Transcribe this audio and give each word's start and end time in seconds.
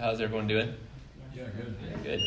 How's 0.00 0.22
everyone 0.22 0.46
doing? 0.46 0.72
Yeah, 1.36 1.44
good. 1.54 1.76
Good. 2.02 2.22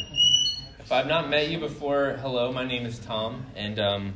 If 0.78 0.92
I've 0.92 1.08
not 1.08 1.28
met 1.28 1.50
you 1.50 1.58
before, 1.58 2.20
hello, 2.22 2.52
my 2.52 2.64
name 2.64 2.86
is 2.86 3.00
Tom, 3.00 3.48
and 3.56 3.80
um, 3.80 4.14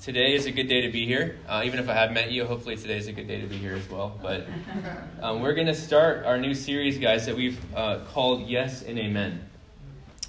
today 0.00 0.34
is 0.34 0.46
a 0.46 0.52
good 0.52 0.68
day 0.68 0.82
to 0.82 0.92
be 0.92 1.04
here. 1.04 1.36
Uh, 1.48 1.62
even 1.64 1.80
if 1.80 1.88
I 1.88 1.94
have 1.94 2.12
met 2.12 2.30
you, 2.30 2.44
hopefully 2.44 2.76
today 2.76 2.96
is 2.96 3.08
a 3.08 3.12
good 3.12 3.26
day 3.26 3.40
to 3.40 3.48
be 3.48 3.56
here 3.56 3.74
as 3.74 3.90
well. 3.90 4.16
But 4.22 4.46
um, 5.20 5.40
we're 5.40 5.54
going 5.54 5.66
to 5.66 5.74
start 5.74 6.24
our 6.26 6.38
new 6.38 6.54
series, 6.54 6.96
guys, 6.96 7.26
that 7.26 7.34
we've 7.34 7.58
uh, 7.74 8.04
called 8.12 8.46
Yes 8.46 8.82
and 8.82 9.00
Amen. 9.00 9.44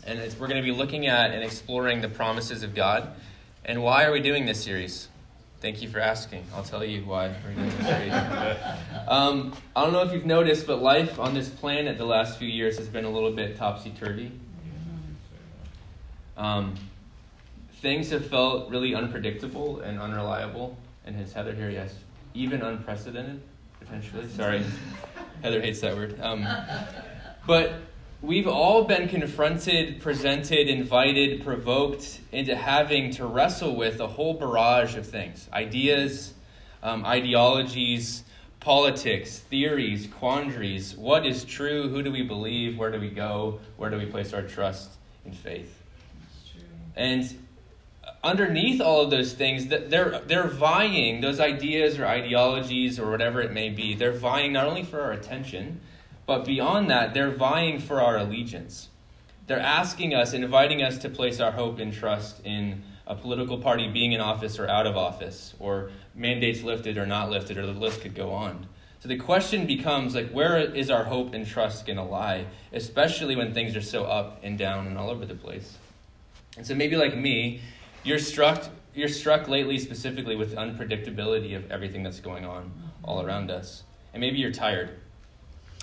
And 0.03 0.17
it's, 0.17 0.35
we're 0.39 0.47
going 0.47 0.59
to 0.59 0.67
be 0.67 0.75
looking 0.75 1.05
at 1.05 1.29
and 1.29 1.43
exploring 1.43 2.01
the 2.01 2.09
promises 2.09 2.63
of 2.63 2.73
God. 2.73 3.13
And 3.65 3.83
why 3.83 4.05
are 4.05 4.11
we 4.11 4.19
doing 4.19 4.47
this 4.47 4.63
series? 4.63 5.09
Thank 5.59 5.81
you 5.81 5.89
for 5.89 5.99
asking. 5.99 6.45
I'll 6.53 6.63
tell 6.63 6.85
you 6.85 7.01
why 7.03 7.33
um, 9.07 9.55
I 9.75 9.83
don't 9.83 9.91
know 9.91 10.03
if 10.03 10.13
you've 10.13 10.25
noticed, 10.25 10.67
but 10.67 10.83
life 10.83 11.19
on 11.19 11.33
this 11.33 11.49
planet 11.49 11.97
the 11.97 12.05
last 12.05 12.37
few 12.37 12.47
years 12.47 12.77
has 12.77 12.87
been 12.87 13.05
a 13.05 13.09
little 13.09 13.31
bit 13.31 13.57
topsy 13.57 13.91
turvy. 13.99 14.31
Um, 16.37 16.75
things 17.81 18.11
have 18.11 18.27
felt 18.27 18.69
really 18.69 18.93
unpredictable 18.93 19.79
and 19.79 19.99
unreliable. 19.99 20.77
And 21.05 21.19
is 21.19 21.33
Heather 21.33 21.55
here? 21.55 21.71
Yes. 21.71 21.95
Even 22.35 22.61
unprecedented, 22.61 23.41
potentially. 23.79 24.27
Sorry. 24.27 24.63
Heather 25.41 25.59
hates 25.59 25.81
that 25.81 25.95
word. 25.95 26.19
Um, 26.21 26.47
but 27.47 27.73
we've 28.21 28.47
all 28.47 28.83
been 28.83 29.07
confronted, 29.07 30.01
presented, 30.01 30.67
invited, 30.67 31.43
provoked 31.43 32.19
into 32.31 32.55
having 32.55 33.11
to 33.11 33.25
wrestle 33.25 33.75
with 33.75 33.99
a 33.99 34.07
whole 34.07 34.33
barrage 34.33 34.95
of 34.95 35.05
things 35.05 35.47
ideas, 35.53 36.33
um, 36.83 37.05
ideologies, 37.05 38.23
politics, 38.59 39.39
theories, 39.39 40.07
quandaries. 40.07 40.95
What 40.95 41.25
is 41.25 41.43
true? 41.45 41.89
Who 41.89 42.01
do 42.01 42.11
we 42.11 42.23
believe? 42.23 42.77
Where 42.77 42.91
do 42.91 42.99
we 42.99 43.09
go? 43.09 43.59
Where 43.77 43.89
do 43.89 43.97
we 43.97 44.05
place 44.05 44.33
our 44.33 44.41
trust 44.41 44.91
in 45.25 45.31
faith? 45.31 45.83
And 46.95 47.37
underneath 48.23 48.81
all 48.81 49.01
of 49.01 49.11
those 49.11 49.33
things, 49.33 49.67
they're, 49.67 50.21
they're 50.25 50.47
vying, 50.47 51.21
those 51.21 51.39
ideas 51.39 51.99
or 51.99 52.07
ideologies 52.07 52.99
or 52.99 53.11
whatever 53.11 53.41
it 53.41 53.51
may 53.51 53.69
be, 53.69 53.93
they're 53.93 54.11
vying 54.11 54.53
not 54.53 54.65
only 54.65 54.83
for 54.83 55.01
our 55.01 55.11
attention, 55.11 55.79
but 56.27 56.45
beyond 56.45 56.91
that, 56.91 57.13
they're 57.15 57.31
vying 57.31 57.79
for 57.79 58.01
our 58.01 58.17
allegiance. 58.17 58.89
They're 59.47 59.59
asking 59.59 60.13
us, 60.13 60.33
inviting 60.33 60.83
us 60.83 60.97
to 60.99 61.09
place 61.09 61.39
our 61.39 61.51
hope 61.51 61.79
and 61.79 61.93
trust 61.93 62.41
in 62.45 62.83
a 63.07 63.15
political 63.15 63.57
party 63.57 63.87
being 63.87 64.11
in 64.11 64.19
office 64.19 64.59
or 64.59 64.67
out 64.67 64.85
of 64.85 64.97
office, 64.97 65.55
or 65.57 65.89
mandates 66.13 66.61
lifted 66.61 66.97
or 66.97 67.05
not 67.05 67.29
lifted, 67.29 67.57
or 67.57 67.65
the 67.65 67.71
list 67.71 68.01
could 68.01 68.13
go 68.13 68.31
on. 68.31 68.67
So 68.99 69.07
the 69.07 69.15
question 69.15 69.65
becomes 69.65 70.15
like, 70.15 70.29
where 70.31 70.57
is 70.57 70.89
our 70.89 71.05
hope 71.05 71.33
and 71.33 71.47
trust 71.47 71.85
going 71.85 71.97
to 71.97 72.03
lie, 72.03 72.45
especially 72.73 73.37
when 73.37 73.53
things 73.53 73.73
are 73.77 73.81
so 73.81 74.03
up 74.03 74.41
and 74.43 74.57
down 74.57 74.87
and 74.87 74.97
all 74.97 75.09
over 75.09 75.25
the 75.25 75.35
place? 75.35 75.77
And 76.57 76.67
so 76.67 76.75
maybe 76.75 76.97
like 76.97 77.15
me, 77.15 77.61
you're 78.03 78.19
struck 78.19 78.65
you're 78.93 79.07
struck 79.07 79.47
lately 79.47 79.77
specifically 79.77 80.35
with 80.35 80.55
unpredictability 80.55 81.55
of 81.55 81.69
everything 81.69 82.01
that's 82.01 82.19
going 82.19 82.45
on 82.45 82.71
all 83.03 83.21
around 83.21 83.51
us. 83.51 83.83
And 84.11 84.19
maybe 84.19 84.39
you're 84.39 84.51
tired 84.51 84.89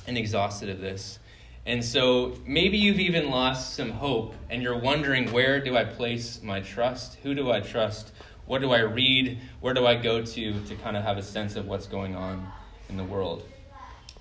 and 0.06 0.18
exhausted 0.18 0.68
of 0.68 0.80
this. 0.80 1.18
And 1.66 1.84
so 1.84 2.36
maybe 2.46 2.76
you've 2.76 3.00
even 3.00 3.30
lost 3.30 3.74
some 3.74 3.90
hope 3.90 4.34
and 4.50 4.62
you're 4.62 4.78
wondering 4.78 5.32
where 5.32 5.60
do 5.60 5.76
I 5.76 5.84
place 5.84 6.42
my 6.42 6.60
trust? 6.60 7.16
Who 7.22 7.34
do 7.34 7.50
I 7.50 7.60
trust? 7.60 8.12
What 8.46 8.60
do 8.60 8.72
I 8.72 8.80
read? 8.80 9.38
Where 9.60 9.72
do 9.72 9.86
I 9.86 9.94
go 9.94 10.22
to 10.22 10.60
to 10.60 10.74
kind 10.76 10.96
of 10.96 11.04
have 11.04 11.16
a 11.16 11.22
sense 11.22 11.56
of 11.56 11.66
what's 11.66 11.86
going 11.86 12.14
on 12.14 12.46
in 12.88 12.96
the 12.96 13.04
world? 13.04 13.48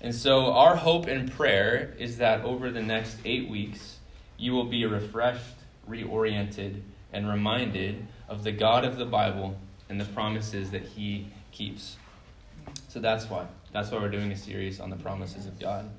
And 0.00 0.14
so 0.14 0.52
our 0.52 0.76
hope 0.76 1.06
and 1.06 1.30
prayer 1.30 1.94
is 1.98 2.18
that 2.18 2.44
over 2.44 2.70
the 2.70 2.82
next 2.82 3.18
8 3.24 3.50
weeks 3.50 3.98
you 4.38 4.52
will 4.52 4.64
be 4.64 4.84
refreshed 4.86 5.54
reoriented, 5.88 6.80
and 7.12 7.28
reminded 7.28 8.06
of 8.28 8.42
the 8.42 8.52
God 8.52 8.84
of 8.84 8.96
the 8.96 9.04
Bible 9.04 9.56
and 9.88 10.00
the 10.00 10.04
promises 10.06 10.70
that 10.70 10.82
He 10.82 11.28
keeps. 11.52 11.96
So 12.88 13.00
that's 13.00 13.28
why. 13.28 13.46
That's 13.74 13.90
why 13.90 13.98
we're 13.98 14.08
doing 14.08 14.30
a 14.30 14.36
series 14.36 14.78
on 14.78 14.88
the 14.88 14.94
promises 14.94 15.46
of 15.46 15.58
God. 15.58 15.90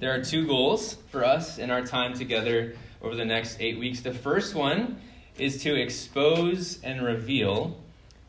There 0.00 0.14
are 0.14 0.24
two 0.24 0.46
goals 0.46 0.94
for 1.10 1.26
us 1.26 1.58
in 1.58 1.70
our 1.70 1.84
time 1.84 2.14
together 2.14 2.74
over 3.02 3.14
the 3.14 3.24
next 3.26 3.60
eight 3.60 3.78
weeks. 3.78 4.00
The 4.00 4.14
first 4.14 4.54
one 4.54 4.98
is 5.36 5.62
to 5.64 5.74
expose 5.74 6.82
and 6.82 7.04
reveal 7.04 7.76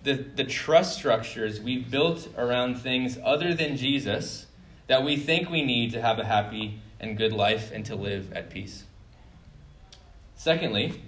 the, 0.03 0.15
the 0.15 0.43
trust 0.43 0.97
structures 0.97 1.61
we've 1.61 1.89
built 1.89 2.27
around 2.37 2.75
things 2.75 3.17
other 3.23 3.53
than 3.53 3.77
Jesus 3.77 4.47
that 4.87 5.01
we 5.01 5.15
think 5.15 5.49
we 5.49 5.63
need 5.63 5.93
to 5.93 6.01
have 6.01 6.19
a 6.19 6.25
happy 6.25 6.81
and 6.99 7.17
good 7.17 7.31
life 7.31 7.71
and 7.71 7.85
to 7.85 7.95
live 7.95 8.33
at 8.33 8.49
peace. 8.49 8.83
Secondly, 10.35 11.01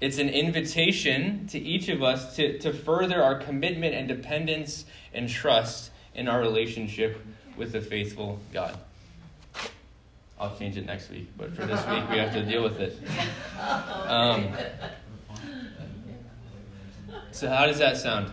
it's 0.00 0.18
an 0.18 0.28
invitation 0.28 1.48
to 1.48 1.58
each 1.58 1.88
of 1.88 2.04
us 2.04 2.36
to, 2.36 2.56
to 2.60 2.72
further 2.72 3.20
our 3.20 3.34
commitment 3.34 3.96
and 3.96 4.06
dependence 4.06 4.84
and 5.12 5.28
trust 5.28 5.91
in 6.14 6.28
our 6.28 6.40
relationship 6.40 7.20
with 7.56 7.72
the 7.72 7.80
faithful 7.80 8.38
God. 8.52 8.78
I'll 10.38 10.56
change 10.56 10.76
it 10.76 10.86
next 10.86 11.10
week, 11.10 11.28
but 11.36 11.54
for 11.54 11.64
this 11.66 11.86
week 11.86 12.08
we 12.10 12.18
have 12.18 12.32
to 12.32 12.44
deal 12.44 12.62
with 12.62 12.80
it. 12.80 12.98
Um, 14.06 14.48
so, 17.30 17.48
how 17.48 17.66
does 17.66 17.78
that 17.78 17.96
sound? 17.96 18.32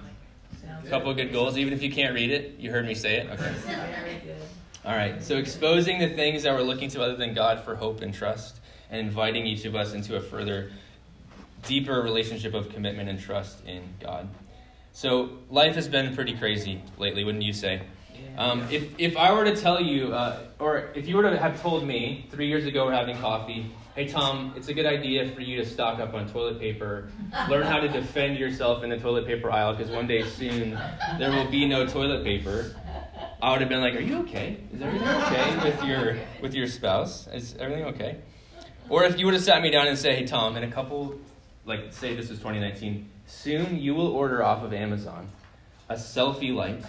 A 0.84 0.89
couple 0.89 1.12
of 1.12 1.18
good 1.18 1.31
goals, 1.31 1.57
even 1.57 1.72
if 1.73 1.84
you 1.84 1.91
can't 1.91 2.16
read 2.16 2.31
it. 2.31 2.56
You 2.57 2.72
heard 2.72 2.85
me 2.85 2.95
say 2.95 3.18
it? 3.18 3.29
Okay. 3.29 3.53
All 4.85 4.95
right. 4.95 5.22
So, 5.23 5.38
exposing 5.38 6.00
the 6.00 6.09
things 6.09 6.44
that 6.44 6.53
we're 6.53 6.63
looking 6.63 6.89
to 6.89 7.03
other 7.03 7.16
than 7.16 7.34
God 7.34 7.63
for 7.63 7.75
hope 7.75 8.01
and 8.01 8.13
trust 8.13 8.59
and 8.89 9.00
inviting 9.00 9.45
each 9.45 9.66
of 9.66 9.75
us 9.75 9.94
into 9.94 10.16
a 10.16 10.22
further, 10.22 10.72
deeper 11.68 12.01
relationship 12.01 12.53
of 12.53 12.69
commitment 12.69 13.07
and 13.07 13.19
trust 13.19 13.63
in 13.66 13.84
God. 14.00 14.28
So, 14.91 15.29
life 15.50 15.75
has 15.75 15.88
been 15.88 16.16
pretty 16.16 16.35
crazy 16.35 16.81
lately, 16.97 17.23
wouldn't 17.23 17.44
you 17.44 17.53
say? 17.53 17.81
Um, 18.38 18.67
if, 18.72 18.88
if 18.97 19.17
I 19.17 19.33
were 19.33 19.44
to 19.45 19.55
tell 19.55 19.81
you, 19.81 20.13
uh, 20.13 20.39
or 20.59 20.89
if 20.95 21.07
you 21.07 21.17
were 21.17 21.23
to 21.23 21.38
have 21.38 21.61
told 21.61 21.85
me 21.85 22.27
three 22.31 22.47
years 22.47 22.66
ago 22.66 22.85
we're 22.85 22.94
having 22.94 23.17
coffee, 23.17 23.72
hey 23.95 24.07
Tom, 24.07 24.53
it's 24.55 24.67
a 24.69 24.73
good 24.73 24.85
idea 24.85 25.29
for 25.31 25.41
you 25.41 25.57
to 25.57 25.66
stock 25.66 26.00
up 26.00 26.13
on 26.13 26.27
toilet 26.29 26.59
paper, 26.59 27.09
learn 27.50 27.66
how 27.66 27.79
to 27.79 27.89
defend 27.89 28.38
yourself 28.38 28.83
in 28.83 28.89
the 28.89 28.97
toilet 28.97 29.25
paper 29.25 29.51
aisle, 29.51 29.75
because 29.75 29.91
one 29.91 30.07
day 30.07 30.23
soon 30.23 30.77
there 31.17 31.31
will 31.31 31.50
be 31.50 31.67
no 31.67 31.85
toilet 31.85 32.23
paper. 32.23 32.75
I 33.41 33.51
would 33.51 33.61
have 33.61 33.69
been 33.69 33.81
like, 33.81 33.95
"Are 33.95 34.01
you 34.01 34.19
okay? 34.19 34.57
Is 34.73 34.81
everything 34.81 35.07
okay 35.07 35.57
with 35.63 35.83
your 35.83 36.17
with 36.41 36.53
your 36.53 36.67
spouse? 36.67 37.27
Is 37.27 37.56
everything 37.57 37.85
okay?" 37.85 38.17
Or 38.89 39.03
if 39.03 39.19
you 39.19 39.25
would 39.25 39.35
have 39.35 39.44
sat 39.44 39.61
me 39.61 39.69
down 39.69 39.88
and 39.88 39.97
say, 39.97 40.16
hey, 40.16 40.25
Tom, 40.25 40.57
in 40.57 40.63
a 40.63 40.71
couple, 40.71 41.16
like, 41.66 41.94
say 41.94 42.16
this 42.16 42.31
is 42.31 42.39
2019, 42.39 43.07
soon 43.29 43.79
you 43.79 43.94
will 43.94 44.07
order 44.07 44.44
off 44.44 44.63
of 44.63 44.73
Amazon 44.73 45.28
a 45.88 45.94
selfie 45.94 46.53
light 46.53 46.84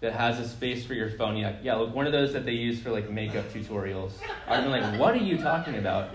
that 0.00 0.12
has 0.12 0.38
a 0.38 0.46
space 0.46 0.86
for 0.86 0.94
your 0.94 1.10
phone. 1.10 1.36
Yeah, 1.36 1.56
yeah, 1.62 1.74
look, 1.74 1.94
one 1.94 2.06
of 2.06 2.12
those 2.12 2.32
that 2.34 2.44
they 2.44 2.52
use 2.52 2.80
for, 2.80 2.90
like, 2.90 3.10
makeup 3.10 3.52
tutorials. 3.52 4.12
I'd 4.46 4.62
be 4.64 4.70
like, 4.70 5.00
what 5.00 5.14
are 5.14 5.24
you 5.24 5.38
talking 5.38 5.76
about? 5.76 6.10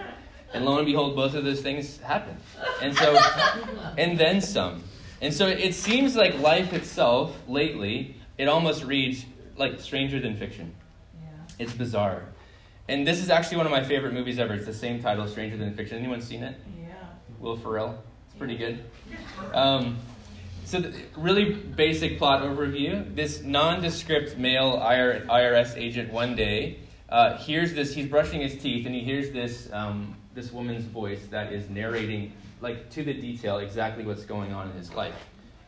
And 0.53 0.63
lo 0.63 0.78
and 0.78 0.85
behold, 0.85 1.16
both 1.16 1.33
of 1.33 1.44
those 1.44 1.62
things 1.62 2.00
happen. 2.00 2.38
And 2.81 2.95
so, 2.95 3.19
and 3.97 4.17
then 4.17 4.39
some. 4.39 4.83
And 5.22 5.33
so 5.33 5.47
it 5.47 5.73
seems 5.73 6.16
like 6.16 6.39
life 6.39 6.72
itself, 6.73 7.35
lately, 7.47 8.16
it 8.38 8.47
almost 8.47 8.83
reads 8.83 9.25
like 9.57 9.79
stranger 9.81 10.19
than 10.19 10.38
fiction. 10.38 10.73
Yeah. 11.22 11.29
It's 11.59 11.73
bizarre. 11.73 12.23
And 12.88 13.07
this 13.07 13.19
is 13.19 13.29
actually 13.29 13.57
one 13.57 13.66
of 13.66 13.72
my 13.72 13.83
favorite 13.83 14.13
movies 14.13 14.39
ever. 14.39 14.53
It's 14.53 14.66
the 14.66 14.73
same 14.73 15.01
title, 15.01 15.28
Stranger 15.28 15.57
Than 15.57 15.73
Fiction. 15.73 15.97
Anyone 15.97 16.22
seen 16.22 16.44
it? 16.44 16.56
Yeah. 16.79 16.94
Will 17.39 17.57
Ferrell. 17.57 18.01
Pretty 18.38 18.57
good. 18.57 18.83
Um, 19.53 19.97
so, 20.66 20.79
the 20.79 20.94
really 21.17 21.53
basic 21.53 22.17
plot 22.17 22.41
overview. 22.41 23.13
This 23.16 23.41
nondescript 23.44 24.38
male 24.38 24.77
IRS 24.79 25.77
agent 25.77 26.11
one 26.11 26.35
day 26.35 26.79
uh, 27.09 27.38
hears 27.38 27.73
this. 27.73 27.94
He's 27.94 28.07
brushing 28.07 28.41
his 28.41 28.57
teeth, 28.61 28.85
and 28.85 28.95
he 28.95 29.01
hears 29.01 29.31
this 29.31 29.69
um, 29.71 30.15
this 30.33 30.51
woman's 30.51 30.85
voice 30.85 31.25
that 31.30 31.53
is 31.53 31.69
narrating, 31.69 32.33
like 32.62 32.89
to 32.91 33.03
the 33.03 33.13
detail, 33.13 33.59
exactly 33.59 34.03
what's 34.03 34.25
going 34.25 34.51
on 34.53 34.69
in 34.71 34.77
his 34.77 34.94
life. 34.94 35.15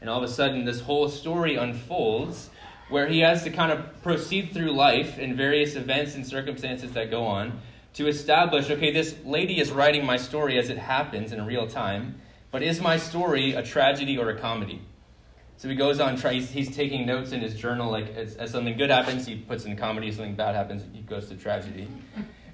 And 0.01 0.09
all 0.09 0.17
of 0.17 0.23
a 0.23 0.33
sudden, 0.33 0.65
this 0.65 0.81
whole 0.81 1.07
story 1.07 1.55
unfolds 1.55 2.49
where 2.89 3.07
he 3.07 3.19
has 3.19 3.43
to 3.43 3.49
kind 3.49 3.71
of 3.71 4.01
proceed 4.03 4.53
through 4.53 4.71
life 4.71 5.17
in 5.17 5.35
various 5.35 5.75
events 5.75 6.15
and 6.15 6.25
circumstances 6.25 6.91
that 6.93 7.09
go 7.09 7.25
on 7.25 7.59
to 7.93 8.07
establish 8.07 8.69
okay, 8.69 8.91
this 8.91 9.15
lady 9.23 9.59
is 9.59 9.71
writing 9.71 10.05
my 10.05 10.17
story 10.17 10.57
as 10.57 10.69
it 10.69 10.77
happens 10.77 11.31
in 11.31 11.45
real 11.45 11.67
time, 11.67 12.19
but 12.55 12.63
is 12.63 12.79
my 12.79 12.95
story 12.95 13.51
a 13.51 13.61
tragedy 13.61 14.17
or 14.17 14.29
a 14.29 14.39
comedy? 14.39 14.81
So 15.57 15.67
he 15.67 15.75
goes 15.75 15.99
on, 15.99 16.15
he's, 16.15 16.73
taking 16.73 17.05
notes 17.05 17.33
in 17.33 17.41
his 17.41 17.53
journal, 17.53 17.91
like 17.91 18.15
as, 18.15 18.37
as 18.37 18.51
something 18.51 18.77
good 18.77 18.89
happens, 18.89 19.25
he 19.25 19.35
puts 19.35 19.65
in 19.65 19.75
comedy, 19.75 20.09
something 20.09 20.35
bad 20.35 20.55
happens, 20.55 20.81
he 20.93 21.01
goes 21.01 21.27
to 21.27 21.35
tragedy. 21.35 21.89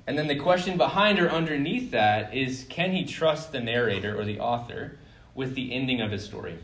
And 0.08 0.18
then 0.18 0.26
the 0.26 0.38
question 0.38 0.76
behind 0.76 1.20
or 1.20 1.30
underneath 1.30 1.92
that 1.92 2.34
is 2.34 2.66
can 2.68 2.94
he 2.94 3.06
trust 3.06 3.52
the 3.52 3.60
narrator 3.60 4.20
or 4.20 4.26
the 4.26 4.40
author 4.40 4.98
with 5.36 5.54
the 5.54 5.72
ending 5.72 6.02
of 6.02 6.10
his 6.10 6.26
story? 6.26 6.58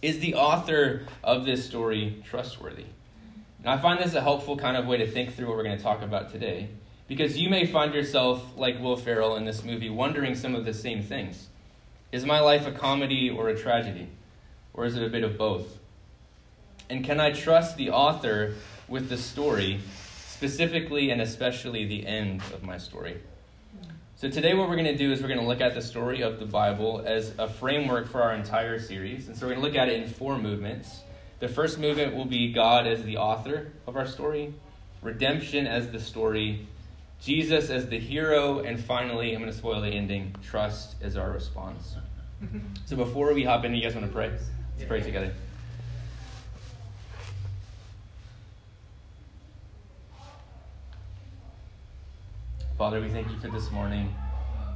Is 0.00 0.20
the 0.20 0.36
author 0.36 1.02
of 1.22 1.44
this 1.44 1.66
story 1.66 2.22
trustworthy? 2.26 2.86
I 3.66 3.76
find 3.76 4.00
this 4.00 4.14
a 4.14 4.22
helpful 4.22 4.56
kind 4.56 4.78
of 4.78 4.86
way 4.86 4.96
to 4.96 5.06
think 5.06 5.34
through 5.34 5.48
what 5.48 5.58
we're 5.58 5.64
going 5.64 5.76
to 5.76 5.84
talk 5.84 6.00
about 6.00 6.32
today. 6.32 6.70
Because 7.06 7.36
you 7.36 7.50
may 7.50 7.66
find 7.66 7.92
yourself, 7.92 8.42
like 8.56 8.80
Will 8.80 8.96
Ferrell 8.96 9.36
in 9.36 9.44
this 9.44 9.62
movie, 9.62 9.90
wondering 9.90 10.34
some 10.34 10.54
of 10.54 10.64
the 10.64 10.72
same 10.72 11.02
things. 11.02 11.49
Is 12.12 12.24
my 12.24 12.40
life 12.40 12.66
a 12.66 12.72
comedy 12.72 13.30
or 13.30 13.48
a 13.48 13.56
tragedy? 13.56 14.08
Or 14.74 14.84
is 14.84 14.96
it 14.96 15.02
a 15.02 15.08
bit 15.08 15.22
of 15.22 15.38
both? 15.38 15.78
And 16.88 17.04
can 17.04 17.20
I 17.20 17.30
trust 17.30 17.76
the 17.76 17.90
author 17.90 18.54
with 18.88 19.08
the 19.08 19.16
story, 19.16 19.78
specifically 20.26 21.10
and 21.10 21.20
especially 21.20 21.86
the 21.86 22.04
end 22.06 22.42
of 22.52 22.64
my 22.64 22.78
story? 22.78 23.20
So, 24.16 24.28
today, 24.28 24.54
what 24.54 24.68
we're 24.68 24.76
going 24.76 24.86
to 24.86 24.96
do 24.96 25.12
is 25.12 25.22
we're 25.22 25.28
going 25.28 25.40
to 25.40 25.46
look 25.46 25.60
at 25.60 25.74
the 25.74 25.80
story 25.80 26.20
of 26.22 26.40
the 26.40 26.46
Bible 26.46 27.02
as 27.06 27.32
a 27.38 27.48
framework 27.48 28.08
for 28.08 28.20
our 28.22 28.34
entire 28.34 28.78
series. 28.78 29.28
And 29.28 29.36
so, 29.36 29.46
we're 29.46 29.54
going 29.54 29.62
to 29.62 29.68
look 29.68 29.78
at 29.78 29.88
it 29.88 30.02
in 30.02 30.08
four 30.08 30.36
movements. 30.36 31.00
The 31.38 31.48
first 31.48 31.78
movement 31.78 32.14
will 32.14 32.26
be 32.26 32.52
God 32.52 32.86
as 32.86 33.02
the 33.04 33.16
author 33.16 33.72
of 33.86 33.96
our 33.96 34.06
story, 34.06 34.52
redemption 35.00 35.66
as 35.66 35.90
the 35.90 36.00
story, 36.00 36.66
Jesus 37.22 37.70
as 37.70 37.88
the 37.88 37.98
hero, 37.98 38.60
and 38.60 38.82
finally, 38.82 39.34
I'm 39.34 39.40
going 39.40 39.52
to 39.52 39.56
spoil 39.56 39.80
the 39.80 39.88
ending 39.88 40.34
trust 40.42 40.96
as 41.02 41.16
our 41.16 41.30
response. 41.30 41.96
So, 42.86 42.96
before 42.96 43.34
we 43.34 43.44
hop 43.44 43.66
in, 43.66 43.74
you 43.74 43.82
guys 43.82 43.94
want 43.94 44.06
to 44.06 44.12
pray? 44.12 44.30
Let's 44.30 44.88
pray 44.88 45.02
together. 45.02 45.30
Father, 52.80 53.02
we 53.02 53.10
thank 53.10 53.30
you 53.30 53.38
for 53.38 53.48
this 53.48 53.70
morning. 53.70 54.14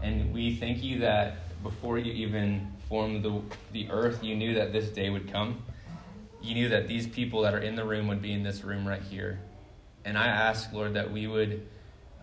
And 0.02 0.34
we 0.34 0.54
thank 0.56 0.82
you 0.82 0.98
that 0.98 1.62
before 1.62 1.98
you 1.98 2.12
even 2.12 2.70
formed 2.86 3.24
the, 3.24 3.40
the 3.72 3.90
earth, 3.90 4.22
you 4.22 4.36
knew 4.36 4.52
that 4.52 4.74
this 4.74 4.90
day 4.90 5.08
would 5.08 5.32
come. 5.32 5.62
You 6.42 6.54
knew 6.54 6.68
that 6.68 6.86
these 6.86 7.06
people 7.06 7.40
that 7.40 7.54
are 7.54 7.60
in 7.60 7.74
the 7.74 7.84
room 7.84 8.06
would 8.08 8.20
be 8.20 8.34
in 8.34 8.42
this 8.42 8.62
room 8.62 8.86
right 8.86 9.00
here. 9.00 9.40
And 10.04 10.18
I 10.18 10.26
ask, 10.26 10.70
Lord, 10.74 10.92
that 10.92 11.10
we 11.10 11.26
would, 11.26 11.66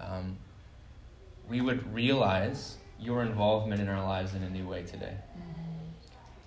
um, 0.01 0.37
we 1.49 1.61
would 1.61 1.93
realize 1.93 2.77
your 2.99 3.21
involvement 3.23 3.81
in 3.81 3.87
our 3.87 4.03
lives 4.03 4.35
in 4.35 4.43
a 4.43 4.49
new 4.49 4.67
way 4.67 4.83
today. 4.83 5.15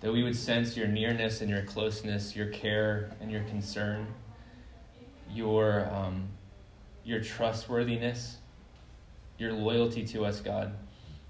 That 0.00 0.12
we 0.12 0.22
would 0.22 0.36
sense 0.36 0.76
your 0.76 0.86
nearness 0.86 1.40
and 1.40 1.50
your 1.50 1.62
closeness, 1.62 2.36
your 2.36 2.46
care 2.48 3.10
and 3.20 3.30
your 3.30 3.42
concern, 3.44 4.06
your, 5.30 5.88
um, 5.92 6.28
your 7.04 7.20
trustworthiness 7.20 8.36
your 9.38 9.52
loyalty 9.52 10.04
to 10.06 10.24
us, 10.24 10.40
God, 10.40 10.72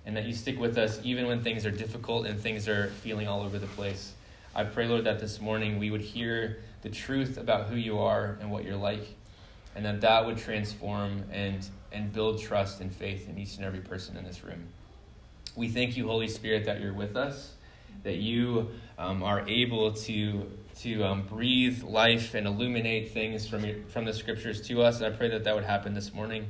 and 0.07 0.17
that 0.17 0.25
you 0.25 0.35
stick 0.35 0.59
with 0.59 0.77
us 0.77 1.01
even 1.03 1.27
when 1.27 1.43
things 1.43 1.65
are 1.65 1.71
difficult 1.71 2.27
and 2.27 2.39
things 2.39 2.69
are 2.69 2.89
feeling 3.03 3.27
all 3.27 3.43
over 3.43 3.59
the 3.59 3.67
place. 3.69 4.13
I 4.55 4.65
pray, 4.65 4.87
Lord, 4.87 5.05
that 5.05 5.19
this 5.19 5.41
morning 5.41 5.79
we 5.79 5.91
would 5.91 6.03
hear 6.03 6.63
the 6.83 6.91
truth 6.91 7.39
about 7.39 7.69
who 7.69 7.77
you 7.77 7.99
are 7.99 8.37
and 8.41 8.51
what 8.51 8.65
you're 8.65 8.77
like, 8.77 9.07
and 9.75 9.85
that 9.85 10.01
that 10.01 10.25
would 10.25 10.39
transform 10.39 11.25
and, 11.33 11.67
and 11.93 12.13
build 12.13 12.41
trust 12.41 12.81
and 12.81 12.95
faith 12.95 13.29
in 13.29 13.39
each 13.39 13.57
and 13.57 13.65
every 13.65 13.81
person 13.81 14.17
in 14.17 14.25
this 14.25 14.45
room. 14.45 14.69
We 15.57 15.69
thank 15.69 15.97
you, 15.97 16.07
Holy 16.07 16.29
Spirit, 16.29 16.65
that 16.67 16.81
you're 16.81 16.93
with 16.93 17.17
us, 17.17 17.53
that 18.03 18.17
you 18.17 18.71
um, 18.99 19.23
are 19.23 19.47
able 19.49 19.93
to, 19.93 20.51
to 20.81 21.05
um, 21.05 21.23
breathe 21.23 21.83
life 21.83 22.35
and 22.35 22.47
illuminate 22.47 23.13
things 23.13 23.49
from, 23.49 23.65
your, 23.65 23.77
from 23.89 24.05
the 24.05 24.13
scriptures 24.13 24.61
to 24.69 24.83
us. 24.83 25.01
And 25.01 25.13
I 25.13 25.17
pray 25.17 25.29
that 25.31 25.45
that 25.45 25.55
would 25.55 25.65
happen 25.65 25.95
this 25.95 26.13
morning. 26.13 26.47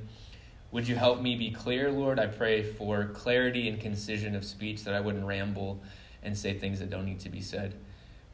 Would 0.70 0.88
you 0.88 0.96
help 0.96 1.20
me 1.20 1.36
be 1.36 1.50
clear, 1.50 1.90
Lord? 1.90 2.18
I 2.18 2.26
pray 2.26 2.62
for 2.62 3.06
clarity 3.06 3.68
and 3.68 3.80
concision 3.80 4.34
of 4.34 4.44
speech 4.44 4.84
that 4.84 4.94
I 4.94 5.00
wouldn't 5.00 5.24
ramble 5.24 5.80
and 6.22 6.36
say 6.36 6.58
things 6.58 6.80
that 6.80 6.90
don't 6.90 7.04
need 7.04 7.20
to 7.20 7.28
be 7.28 7.40
said. 7.40 7.74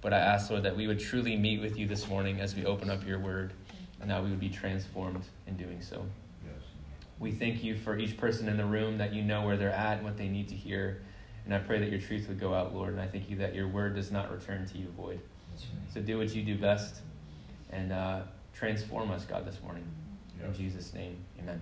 But 0.00 0.14
I 0.14 0.18
ask, 0.18 0.50
Lord, 0.50 0.62
that 0.62 0.74
we 0.74 0.86
would 0.86 1.00
truly 1.00 1.36
meet 1.36 1.60
with 1.60 1.78
you 1.78 1.86
this 1.86 2.08
morning 2.08 2.40
as 2.40 2.54
we 2.54 2.64
open 2.64 2.88
up 2.88 3.06
your 3.06 3.18
word 3.18 3.52
and 4.00 4.10
that 4.10 4.22
we 4.22 4.30
would 4.30 4.40
be 4.40 4.48
transformed 4.48 5.24
in 5.46 5.56
doing 5.56 5.82
so. 5.82 6.04
Yes. 6.44 6.62
We 7.18 7.32
thank 7.32 7.62
you 7.62 7.76
for 7.76 7.98
each 7.98 8.16
person 8.16 8.48
in 8.48 8.56
the 8.56 8.64
room 8.64 8.98
that 8.98 9.12
you 9.12 9.22
know 9.22 9.42
where 9.42 9.56
they're 9.56 9.70
at 9.70 9.98
and 9.98 10.04
what 10.04 10.16
they 10.16 10.28
need 10.28 10.48
to 10.48 10.54
hear. 10.54 11.02
And 11.44 11.54
I 11.54 11.58
pray 11.58 11.78
that 11.78 11.90
your 11.90 12.00
truth 12.00 12.28
would 12.28 12.40
go 12.40 12.54
out, 12.54 12.74
Lord. 12.74 12.92
And 12.92 13.00
I 13.00 13.06
thank 13.06 13.28
you 13.28 13.36
that 13.36 13.54
your 13.54 13.68
word 13.68 13.94
does 13.94 14.10
not 14.10 14.30
return 14.30 14.66
to 14.66 14.78
you 14.78 14.88
void. 14.96 15.20
Right. 15.20 15.92
So 15.94 16.00
do 16.00 16.18
what 16.18 16.34
you 16.34 16.42
do 16.42 16.56
best 16.56 17.00
and 17.70 17.92
uh, 17.92 18.20
transform 18.54 19.10
us, 19.10 19.24
God, 19.24 19.46
this 19.46 19.60
morning. 19.62 19.84
Yes. 20.38 20.48
In 20.48 20.54
Jesus' 20.54 20.94
name, 20.94 21.16
amen. 21.38 21.60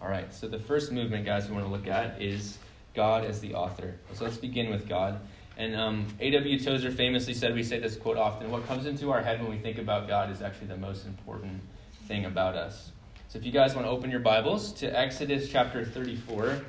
All 0.00 0.08
right, 0.08 0.34
so 0.34 0.48
the 0.48 0.58
first 0.58 0.90
movement, 0.90 1.24
guys, 1.24 1.48
we 1.48 1.54
want 1.54 1.64
to 1.64 1.70
look 1.70 1.86
at 1.86 2.20
is 2.20 2.58
God 2.92 3.24
as 3.24 3.40
the 3.40 3.54
author. 3.54 3.94
So 4.14 4.24
let's 4.24 4.36
begin 4.36 4.68
with 4.68 4.88
God. 4.88 5.20
And 5.56 5.76
um, 5.76 6.06
A.W. 6.20 6.58
Tozer 6.60 6.90
famously 6.90 7.34
said, 7.34 7.54
we 7.54 7.62
say 7.62 7.78
this 7.78 7.96
quote 7.96 8.16
often 8.16 8.50
what 8.50 8.66
comes 8.66 8.86
into 8.86 9.10
our 9.12 9.22
head 9.22 9.40
when 9.40 9.50
we 9.50 9.58
think 9.58 9.78
about 9.78 10.08
God 10.08 10.30
is 10.30 10.42
actually 10.42 10.68
the 10.68 10.76
most 10.76 11.06
important 11.06 11.60
thing 12.06 12.24
about 12.24 12.54
us. 12.54 12.90
So 13.28 13.38
if 13.38 13.44
you 13.44 13.52
guys 13.52 13.74
want 13.74 13.86
to 13.86 13.90
open 13.90 14.10
your 14.10 14.20
Bibles 14.20 14.72
to 14.74 14.98
Exodus 14.98 15.50
chapter 15.50 15.84
34, 15.84 16.60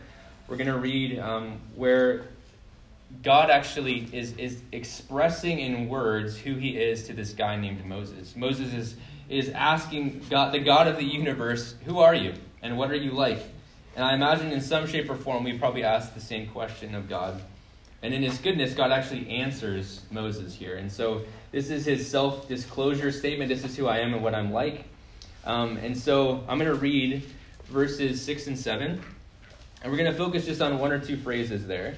we're 0.47 0.57
going 0.57 0.67
to 0.67 0.77
read 0.77 1.19
um, 1.19 1.59
where 1.75 2.25
God 3.21 3.49
actually 3.49 4.09
is, 4.11 4.33
is 4.37 4.61
expressing 4.71 5.59
in 5.59 5.87
words 5.87 6.37
who 6.37 6.55
he 6.55 6.77
is 6.77 7.05
to 7.07 7.13
this 7.13 7.33
guy 7.33 7.55
named 7.55 7.85
Moses. 7.85 8.35
Moses 8.35 8.73
is, 8.73 8.95
is 9.29 9.49
asking 9.49 10.25
God, 10.29 10.53
the 10.53 10.59
God 10.59 10.87
of 10.87 10.97
the 10.97 11.03
universe, 11.03 11.75
Who 11.85 11.99
are 11.99 12.15
you? 12.15 12.33
And 12.61 12.77
what 12.77 12.91
are 12.91 12.95
you 12.95 13.11
like? 13.11 13.43
And 13.95 14.03
I 14.03 14.15
imagine 14.15 14.51
in 14.51 14.61
some 14.61 14.87
shape 14.87 15.09
or 15.09 15.15
form 15.15 15.43
we 15.43 15.57
probably 15.57 15.83
ask 15.83 16.13
the 16.13 16.21
same 16.21 16.47
question 16.47 16.95
of 16.95 17.07
God. 17.07 17.41
And 18.03 18.13
in 18.13 18.21
his 18.21 18.37
goodness, 18.37 18.73
God 18.73 18.91
actually 18.91 19.29
answers 19.29 20.01
Moses 20.11 20.53
here. 20.53 20.75
And 20.75 20.91
so 20.91 21.23
this 21.51 21.69
is 21.69 21.85
his 21.85 22.07
self 22.07 22.49
disclosure 22.49 23.13
statement. 23.13 23.47
This 23.47 23.63
is 23.63 23.77
who 23.77 23.87
I 23.87 23.99
am 23.99 24.13
and 24.13 24.21
what 24.21 24.35
I'm 24.35 24.51
like. 24.51 24.85
Um, 25.45 25.77
and 25.77 25.97
so 25.97 26.43
I'm 26.49 26.59
going 26.59 26.69
to 26.69 26.75
read 26.75 27.23
verses 27.65 28.21
6 28.21 28.47
and 28.47 28.59
7. 28.59 29.01
And 29.81 29.91
we're 29.91 29.97
going 29.97 30.11
to 30.11 30.17
focus 30.17 30.45
just 30.45 30.61
on 30.61 30.79
one 30.79 30.91
or 30.91 30.99
two 30.99 31.15
phrases 31.15 31.65
there. 31.65 31.95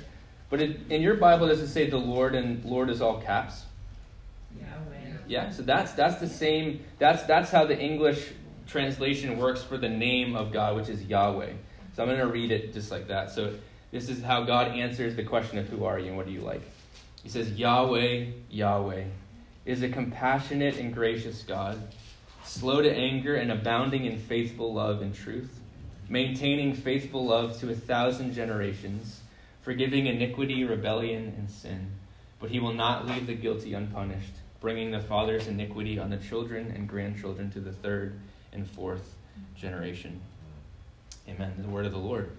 But 0.52 0.62
it, 0.62 0.80
in 0.92 1.02
your 1.02 1.16
Bible, 1.16 1.48
does 1.48 1.60
it 1.60 1.70
say 1.70 1.90
the 1.90 1.98
Lord 1.98 2.36
and 2.36 2.64
Lord 2.64 2.92
is 2.92 3.02
all 3.02 3.20
caps? 3.22 3.64
Yahweh. 4.60 5.18
Yeah, 5.28 5.50
so 5.50 5.64
that's 5.64 5.94
that's 5.94 6.20
the 6.20 6.30
same. 6.30 6.84
That's 7.00 7.24
that's 7.24 7.50
how 7.50 7.66
the 7.66 7.78
English 7.78 8.32
translation 8.68 9.38
works 9.40 9.64
for 9.64 9.78
the 9.78 9.90
name 9.90 10.36
of 10.36 10.52
God, 10.52 10.76
which 10.76 10.90
is 10.90 11.04
Yahweh. 11.04 11.52
So 11.96 12.04
I'm 12.04 12.10
going 12.10 12.20
to 12.20 12.28
read 12.28 12.52
it 12.52 12.74
just 12.74 12.92
like 12.92 13.08
that. 13.08 13.32
So 13.32 13.56
this 13.96 14.10
is 14.10 14.22
how 14.22 14.44
God 14.44 14.74
answers 14.74 15.16
the 15.16 15.24
question 15.24 15.58
of 15.58 15.70
who 15.70 15.86
are 15.86 15.98
you 15.98 16.08
and 16.08 16.18
what 16.18 16.26
do 16.26 16.34
you 16.34 16.42
like. 16.42 16.62
He 17.24 17.30
says, 17.30 17.54
Yahweh, 17.54 18.26
Yahweh 18.50 19.06
is 19.64 19.84
a 19.84 19.88
compassionate 19.88 20.76
and 20.76 20.94
gracious 20.94 21.44
God, 21.44 21.82
slow 22.44 22.82
to 22.82 22.94
anger 22.94 23.36
and 23.36 23.54
abounding 23.54 24.04
in 24.04 24.20
faithful 24.20 24.74
love 24.74 25.02
and 25.02 25.16
truth, 25.16 25.62
maintaining 26.10 26.74
faithful 26.74 27.26
love 27.26 27.58
to 27.62 27.72
a 27.72 27.74
thousand 27.74 28.34
generations, 28.34 29.22
forgiving 29.62 30.08
iniquity, 30.08 30.66
rebellion, 30.66 31.34
and 31.38 31.50
sin. 31.50 31.90
But 32.42 32.50
he 32.50 32.60
will 32.60 32.74
not 32.74 33.08
leave 33.08 33.28
the 33.28 33.34
guilty 33.34 33.76
unpunished, 33.76 34.34
bringing 34.60 34.92
the 34.92 35.00
father's 35.00 35.48
iniquity 35.48 36.00
on 36.00 36.10
the 36.10 36.18
children 36.18 36.74
and 36.76 36.86
grandchildren 36.86 37.50
to 37.52 37.62
the 37.62 37.72
third 37.72 38.20
and 38.52 38.70
fourth 38.70 39.16
generation. 39.56 40.20
Amen. 41.30 41.54
The 41.60 41.70
word 41.70 41.86
of 41.86 41.94
the 41.94 41.98
Lord. 41.98 42.30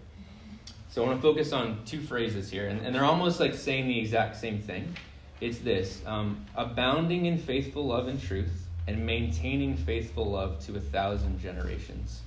So 0.97 1.05
I 1.05 1.09
want 1.09 1.21
to 1.21 1.23
focus 1.29 1.53
on 1.53 1.85
two 1.85 2.01
phrases 2.01 2.51
here, 2.51 2.69
and, 2.69 2.81
and 2.81 2.95
they're 2.95 3.05
almost 3.05 3.39
like 3.39 3.53
saying 3.53 3.87
the 3.87 3.99
exact 3.99 4.35
same 4.35 4.63
thing. 4.63 4.97
It's 5.43 5.59
this 5.59 6.01
um, 6.07 6.43
abounding 6.55 7.27
in 7.27 7.37
faithful 7.37 7.85
love 7.85 8.09
and 8.09 8.19
truth, 8.19 8.67
and 8.87 9.05
maintaining 9.05 9.77
faithful 9.77 10.25
love 10.25 10.59
to 10.61 10.77
a 10.77 10.81
thousand 10.81 11.39
generations. 11.39 12.23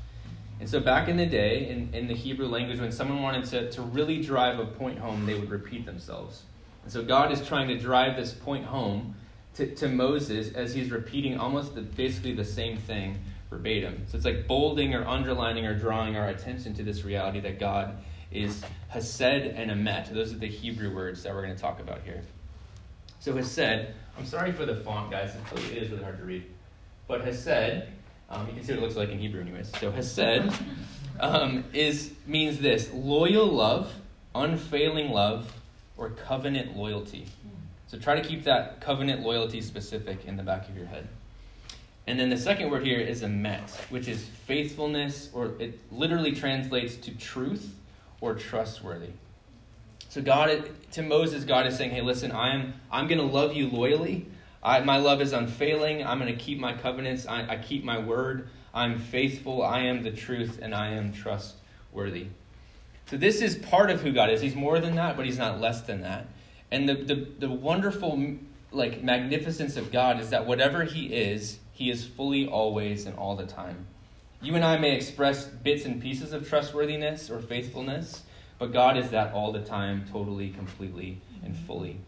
And 0.60 0.70
so 0.70 0.80
back 0.80 1.08
in 1.08 1.18
the 1.18 1.26
day, 1.26 1.68
in, 1.68 1.92
in 1.96 2.06
the 2.06 2.14
Hebrew 2.14 2.46
language, 2.46 2.80
when 2.80 2.92
someone 2.92 3.24
wanted 3.24 3.46
to, 3.46 3.72
to 3.72 3.82
really 3.82 4.22
drive 4.22 4.60
a 4.60 4.68
point 4.68 5.00
home, 5.00 5.26
they 5.26 5.34
would 5.34 5.50
repeat 5.50 5.88
themselves. 5.88 6.44
And 6.84 6.92
so 6.92 7.04
God 7.04 7.32
is 7.32 7.44
trying 7.48 7.70
to 7.70 7.80
drive 7.80 8.18
this 8.18 8.34
point 8.34 8.66
home 8.66 9.16
to, 9.56 9.74
to 9.78 9.88
Moses 9.88 10.54
as 10.54 10.76
he's 10.76 10.92
repeating 10.92 11.40
almost 11.40 11.74
the, 11.74 11.82
basically 11.82 12.36
the 12.36 12.46
same 12.46 12.78
thing 12.78 13.18
verbatim. 13.50 14.06
So 14.06 14.16
it's 14.18 14.26
like 14.26 14.46
bolding 14.46 14.94
or 14.94 15.08
underlining 15.08 15.66
or 15.66 15.74
drawing 15.74 16.16
our 16.18 16.28
attention 16.28 16.76
to 16.76 16.84
this 16.84 17.04
reality 17.04 17.40
that 17.40 17.60
God 17.60 17.98
is 18.32 18.64
Hesed 18.90 19.22
and 19.22 19.72
Emet. 19.72 20.14
Those 20.14 20.34
are 20.34 20.38
the 20.38 20.48
Hebrew 20.48 20.94
words 20.94 21.24
that 21.24 21.34
we're 21.34 21.44
going 21.44 21.56
to 21.56 21.62
talk 21.62 21.80
about 21.80 22.02
here. 22.04 22.22
So 23.20 23.36
Hesed, 23.36 23.88
I'm 24.18 24.26
sorry 24.26 24.52
for 24.52 24.66
the 24.66 24.76
font, 24.76 25.12
guys. 25.12 25.34
It 25.54 25.78
is 25.78 25.90
really 25.90 26.04
hard 26.04 26.18
to 26.18 26.24
read. 26.24 26.46
But 27.08 27.22
Hesed, 27.22 27.84
um, 28.30 28.48
you 28.48 28.54
can 28.54 28.64
see 28.64 28.74
what 28.74 28.80
it 28.80 28.82
looks 28.82 28.96
like 28.96 29.10
in 29.10 29.20
Hebrew, 29.20 29.42
anyways. 29.42 29.72
So 29.80 29.92
Hesed 29.92 30.54
um, 31.20 31.66
is 31.74 32.14
means 32.28 32.60
this: 32.60 32.92
loyal 32.94 33.48
love, 33.48 33.92
unfailing 34.36 35.10
love, 35.12 35.52
or 35.98 36.12
covenant 36.12 36.78
loyalty. 36.78 37.26
So 37.88 37.98
try 37.98 38.22
to 38.22 38.28
keep 38.28 38.44
that 38.44 38.82
covenant 38.82 39.22
loyalty 39.22 39.62
specific 39.62 40.26
in 40.26 40.38
the 40.38 40.44
back 40.44 40.70
of 40.70 40.78
your 40.78 40.86
head. 40.86 41.08
And 42.06 42.20
then 42.20 42.30
the 42.30 42.38
second 42.38 42.70
word 42.70 42.86
here 42.86 43.00
is 43.00 43.24
emet, 43.24 43.72
which 43.90 44.08
is 44.08 44.24
faithfulness, 44.46 45.30
or 45.34 45.54
it 45.60 45.80
literally 45.92 46.32
translates 46.34 46.96
to 46.98 47.12
truth 47.16 47.76
or 48.22 48.36
trustworthy. 48.36 49.12
So 50.10 50.22
God, 50.22 50.70
to 50.92 51.02
Moses, 51.04 51.44
God 51.44 51.68
is 51.68 51.78
saying, 51.78 51.92
"Hey, 51.92 52.02
listen, 52.02 52.32
I'm 52.32 52.74
I'm 52.92 53.08
going 53.08 53.20
to 53.20 53.26
love 53.26 53.54
you 53.54 53.70
loyally. 53.70 54.26
I, 54.62 54.80
my 54.82 54.98
love 54.98 55.22
is 55.22 55.34
unfailing. 55.34 56.06
I'm 56.06 56.20
going 56.20 56.36
to 56.36 56.38
keep 56.40 56.60
my 56.60 56.74
covenants. 56.74 57.26
I, 57.28 57.48
I 57.48 57.58
keep 57.58 57.84
my 57.84 57.98
word. 57.98 58.50
I'm 58.74 59.00
faithful, 59.00 59.64
I 59.64 59.82
am 59.82 60.04
the 60.04 60.12
truth, 60.12 60.60
and 60.62 60.76
I 60.76 60.90
am 60.90 61.12
trustworthy. 61.12 62.28
So 63.08 63.18
this 63.18 63.42
is 63.42 63.56
part 63.56 63.90
of 63.90 64.02
who 64.02 64.12
God 64.12 64.30
is. 64.30 64.42
He's 64.42 64.56
more 64.56 64.80
than 64.80 64.96
that, 64.96 65.18
but 65.18 65.26
he's 65.26 65.40
not 65.40 65.60
less 65.60 65.82
than 65.82 66.02
that. 66.02 66.28
And 66.72 66.88
the, 66.88 66.94
the, 66.94 67.16
the 67.40 67.50
wonderful 67.50 68.36
like 68.72 69.02
magnificence 69.02 69.78
of 69.78 69.92
God 69.92 70.20
is 70.20 70.30
that 70.30 70.46
whatever 70.46 70.84
he 70.84 71.08
is, 71.08 71.58
he 71.74 71.90
is 71.90 72.06
fully 72.06 72.48
always 72.48 73.08
and 73.08 73.18
all 73.18 73.36
the 73.36 73.48
time. 73.48 73.88
You 74.42 74.56
and 74.56 74.64
I 74.64 74.78
may 74.78 74.96
express 74.96 75.46
bits 75.46 75.86
and 75.86 76.02
pieces 76.02 76.34
of 76.34 76.48
trustworthiness 76.48 77.30
or 77.30 77.40
faithfulness, 77.40 78.24
but 78.58 78.72
God 78.72 78.98
is 78.98 79.10
that 79.12 79.34
all 79.34 79.52
the 79.52 79.62
time, 79.62 80.06
totally, 80.12 80.50
completely, 80.50 81.20
and 81.44 81.54
mm-hmm. 81.54 81.66
fully. 81.66 82.00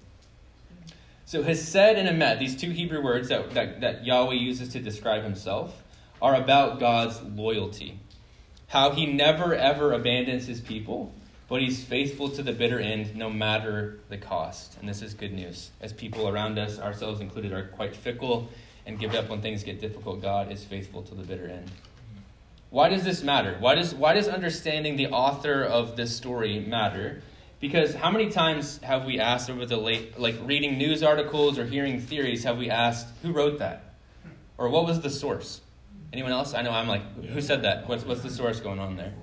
So 1.26 1.44
hesed 1.44 1.76
and 1.76 2.08
emet, 2.08 2.40
these 2.40 2.56
two 2.56 2.72
Hebrew 2.72 3.02
words 3.04 3.30
that, 3.30 3.52
that, 3.52 3.82
that 3.82 4.06
Yahweh 4.06 4.34
uses 4.34 4.70
to 4.70 4.80
describe 4.80 5.24
himself, 5.24 5.84
are 6.22 6.36
about 6.36 6.80
God's 6.80 7.22
loyalty 7.22 8.00
how 8.72 8.92
he 8.92 9.06
never 9.06 9.54
ever 9.54 9.92
abandons 9.92 10.48
his 10.48 10.62
people, 10.62 11.12
but 11.50 11.60
he's 11.60 11.84
faithful 11.84 12.30
to 12.30 12.42
the 12.42 12.54
bitter 12.54 12.80
end 12.80 13.14
no 13.18 13.30
matter 13.30 14.00
the 14.08 14.18
cost. 14.18 14.78
And 14.80 14.88
this 14.88 15.02
is 15.02 15.14
good 15.14 15.34
news. 15.34 15.72
As 15.82 15.92
people 15.92 16.30
around 16.30 16.58
us, 16.58 16.80
ourselves 16.80 17.20
included, 17.20 17.52
are 17.52 17.66
quite 17.66 17.94
fickle 17.94 18.48
and 18.86 18.98
give 18.98 19.14
up 19.14 19.28
when 19.28 19.42
things 19.42 19.62
get 19.66 19.82
difficult, 19.82 20.22
God 20.22 20.54
is 20.54 20.64
faithful 20.64 21.04
to 21.04 21.14
the 21.14 21.24
bitter 21.24 21.48
end. 21.48 21.70
Why 22.72 22.88
does 22.88 23.04
this 23.04 23.22
matter? 23.22 23.58
Why 23.60 23.76
does, 23.76 23.94
why 23.94 24.14
does 24.14 24.30
understanding 24.30 24.96
the 24.96 25.08
author 25.08 25.62
of 25.62 25.98
this 25.98 26.16
story 26.16 26.58
matter? 26.60 27.22
Because 27.60 27.94
how 27.94 28.10
many 28.10 28.30
times 28.30 28.80
have 28.82 29.04
we 29.04 29.20
asked 29.20 29.50
over 29.50 29.66
the 29.66 29.76
late, 29.76 30.18
like 30.18 30.36
reading 30.46 30.78
news 30.78 31.04
articles 31.04 31.60
or 31.60 31.66
hearing 31.66 32.00
theories, 32.00 32.46
have 32.46 32.58
we 32.58 32.70
asked, 32.70 33.08
who 33.24 33.34
wrote 33.34 33.60
that? 33.60 33.96
Or 34.58 34.70
what 34.70 34.86
was 34.86 35.02
the 35.02 35.10
source? 35.10 35.60
Anyone 36.14 36.32
else? 36.32 36.54
I 36.54 36.62
know 36.62 36.72
I'm 36.72 36.88
like, 36.88 37.26
who 37.26 37.42
said 37.42 37.64
that? 37.64 37.90
What's, 37.90 38.06
what's 38.06 38.22
the 38.22 38.30
source 38.30 38.62
going 38.62 38.80
on 38.80 38.96
there? 38.96 39.14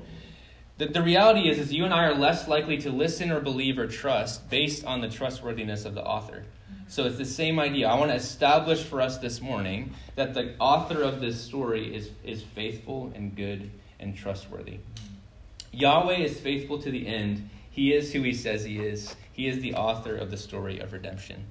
The, 0.77 0.87
the 0.87 1.03
reality 1.03 1.49
is, 1.49 1.59
is 1.59 1.73
you 1.73 1.87
and 1.87 1.95
I 1.95 2.05
are 2.05 2.15
less 2.15 2.49
likely 2.49 2.77
to 2.79 2.91
listen 2.91 3.31
or 3.31 3.41
believe 3.41 3.79
or 3.79 3.87
trust 3.87 4.51
based 4.51 4.85
on 4.85 5.01
the 5.01 5.09
trustworthiness 5.09 5.87
of 5.87 5.95
the 5.95 6.05
author. 6.05 6.45
So 6.89 7.05
it's 7.05 7.19
the 7.19 7.27
same 7.27 7.61
idea. 7.61 7.87
I 7.87 7.99
want 7.99 8.11
to 8.11 8.17
establish 8.17 8.83
for 8.83 9.03
us 9.03 9.19
this 9.19 9.43
morning 9.43 9.95
that 10.17 10.33
the 10.33 10.55
author 10.59 11.03
of 11.03 11.21
this 11.21 11.39
story 11.39 11.95
is, 11.95 12.11
is 12.25 12.43
faithful 12.43 13.13
and 13.15 13.37
good 13.37 13.71
and 14.01 14.17
trustworthy. 14.17 14.79
Yahweh 15.71 16.17
is 16.17 16.41
faithful 16.41 16.81
to 16.81 16.91
the 16.91 17.07
end. 17.07 17.51
He 17.71 17.93
is 17.93 18.13
who 18.13 18.23
he 18.23 18.33
says 18.33 18.65
he 18.65 18.81
is. 18.81 19.15
He 19.33 19.49
is 19.49 19.61
the 19.61 19.75
author 19.75 20.17
of 20.17 20.31
the 20.31 20.39
story 20.39 20.79
of 20.81 20.95
redemption. 20.95 21.45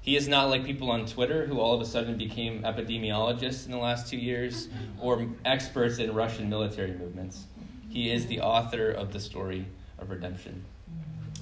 He 0.00 0.16
is 0.16 0.26
not 0.26 0.48
like 0.48 0.64
people 0.64 0.90
on 0.90 1.04
Twitter 1.04 1.44
who 1.44 1.60
all 1.60 1.74
of 1.74 1.82
a 1.82 1.84
sudden 1.84 2.16
became 2.16 2.62
epidemiologists 2.62 3.66
in 3.66 3.72
the 3.72 3.78
last 3.78 4.08
two 4.08 4.16
years 4.16 4.68
or 4.98 5.26
experts 5.44 5.98
in 5.98 6.14
Russian 6.14 6.48
military 6.48 6.92
movements. 6.92 7.44
He 7.90 8.10
is 8.10 8.26
the 8.26 8.40
author 8.40 8.90
of 8.90 9.12
the 9.12 9.20
story 9.20 9.66
of 9.98 10.08
redemption. 10.08 10.64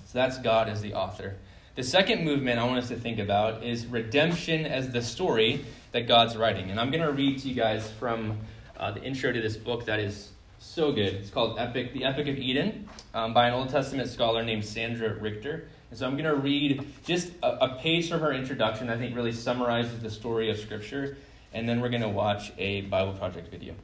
So 0.04 0.18
that's 0.18 0.38
God 0.38 0.68
as 0.68 0.80
the 0.80 0.94
author. 0.94 1.36
The 1.76 1.82
second 1.82 2.24
movement 2.24 2.58
I 2.58 2.64
want 2.64 2.78
us 2.78 2.88
to 2.88 2.96
think 2.96 3.18
about 3.18 3.62
is 3.62 3.84
redemption 3.84 4.64
as 4.64 4.88
the 4.92 5.02
story 5.02 5.62
that 5.92 6.08
God's 6.08 6.34
writing. 6.34 6.70
And 6.70 6.80
I'm 6.80 6.90
going 6.90 7.02
to 7.02 7.12
read 7.12 7.38
to 7.40 7.48
you 7.48 7.54
guys 7.54 7.86
from 7.98 8.38
uh, 8.78 8.92
the 8.92 9.02
intro 9.02 9.30
to 9.30 9.42
this 9.42 9.58
book 9.58 9.84
that 9.84 10.00
is 10.00 10.30
so 10.58 10.90
good. 10.90 11.12
It's 11.12 11.28
called 11.28 11.58
Epic, 11.58 11.92
The 11.92 12.04
Epic 12.04 12.28
of 12.28 12.38
Eden 12.38 12.88
um, 13.12 13.34
by 13.34 13.48
an 13.48 13.52
Old 13.52 13.68
Testament 13.68 14.08
scholar 14.08 14.42
named 14.42 14.64
Sandra 14.64 15.12
Richter. 15.16 15.68
And 15.90 15.98
so 15.98 16.06
I'm 16.06 16.12
going 16.12 16.24
to 16.24 16.36
read 16.36 16.82
just 17.04 17.32
a, 17.42 17.66
a, 17.66 17.78
page 17.78 18.08
from 18.08 18.20
her 18.20 18.32
introduction, 18.32 18.88
I 18.88 18.96
think 18.96 19.14
really 19.14 19.32
summarizes 19.32 20.00
the 20.00 20.10
story 20.10 20.50
of 20.50 20.56
Scripture, 20.56 21.18
and 21.52 21.68
then 21.68 21.82
we're 21.82 21.90
going 21.90 22.00
to 22.00 22.08
watch 22.08 22.54
a 22.56 22.82
Bible 22.82 23.12
Project 23.12 23.50
video. 23.50 23.74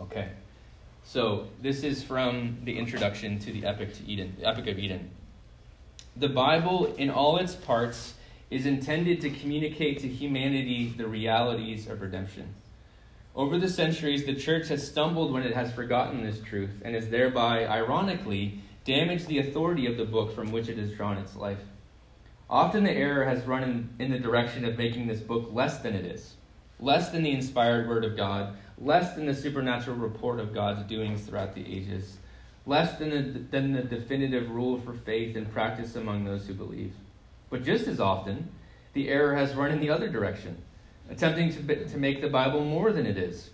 Okay. 0.00 0.28
So 1.02 1.48
this 1.60 1.82
is 1.82 2.04
from 2.04 2.58
the 2.62 2.78
introduction 2.78 3.40
to 3.40 3.50
the 3.50 3.66
Epic 3.66 3.92
to 3.94 4.04
Eden, 4.06 4.36
the 4.38 4.46
Epic 4.46 4.68
of 4.68 4.78
Eden. 4.78 5.10
The 6.18 6.28
Bible, 6.30 6.94
in 6.94 7.10
all 7.10 7.36
its 7.36 7.54
parts, 7.54 8.14
is 8.50 8.64
intended 8.64 9.20
to 9.20 9.28
communicate 9.28 9.98
to 10.00 10.08
humanity 10.08 10.94
the 10.96 11.06
realities 11.06 11.88
of 11.88 12.00
redemption. 12.00 12.54
Over 13.34 13.58
the 13.58 13.68
centuries, 13.68 14.24
the 14.24 14.34
church 14.34 14.68
has 14.68 14.88
stumbled 14.88 15.30
when 15.30 15.42
it 15.42 15.54
has 15.54 15.74
forgotten 15.74 16.24
this 16.24 16.40
truth 16.40 16.70
and 16.82 16.94
has 16.94 17.10
thereby, 17.10 17.66
ironically, 17.66 18.62
damaged 18.86 19.26
the 19.26 19.40
authority 19.40 19.86
of 19.86 19.98
the 19.98 20.06
book 20.06 20.34
from 20.34 20.52
which 20.52 20.70
it 20.70 20.78
has 20.78 20.92
drawn 20.92 21.18
its 21.18 21.36
life. 21.36 21.60
Often 22.48 22.84
the 22.84 22.92
error 22.92 23.26
has 23.26 23.44
run 23.44 23.62
in, 23.62 23.90
in 23.98 24.10
the 24.10 24.18
direction 24.18 24.64
of 24.64 24.78
making 24.78 25.06
this 25.06 25.20
book 25.20 25.50
less 25.52 25.80
than 25.80 25.94
it 25.94 26.06
is, 26.06 26.36
less 26.80 27.10
than 27.10 27.24
the 27.24 27.32
inspired 27.32 27.90
word 27.90 28.06
of 28.06 28.16
God, 28.16 28.56
less 28.78 29.14
than 29.14 29.26
the 29.26 29.34
supernatural 29.34 29.98
report 29.98 30.40
of 30.40 30.54
God's 30.54 30.82
doings 30.84 31.26
throughout 31.26 31.54
the 31.54 31.66
ages, 31.66 32.16
less 32.66 32.98
than 32.98 33.10
the, 33.10 33.38
than 33.50 33.72
the 33.72 33.82
definitive 33.82 34.50
rule 34.50 34.78
for 34.80 34.92
faith 34.92 35.36
and 35.36 35.50
practice 35.52 35.94
among 35.94 36.24
those 36.24 36.46
who 36.46 36.54
believe. 36.54 36.92
But 37.48 37.64
just 37.64 37.86
as 37.86 38.00
often, 38.00 38.50
the 38.92 39.08
error 39.08 39.34
has 39.36 39.54
run 39.54 39.70
in 39.70 39.80
the 39.80 39.90
other 39.90 40.08
direction, 40.08 40.60
attempting 41.08 41.52
to, 41.52 41.86
to 41.86 41.98
make 41.98 42.20
the 42.20 42.28
Bible 42.28 42.64
more 42.64 42.92
than 42.92 43.06
it 43.06 43.16
is. 43.16 43.50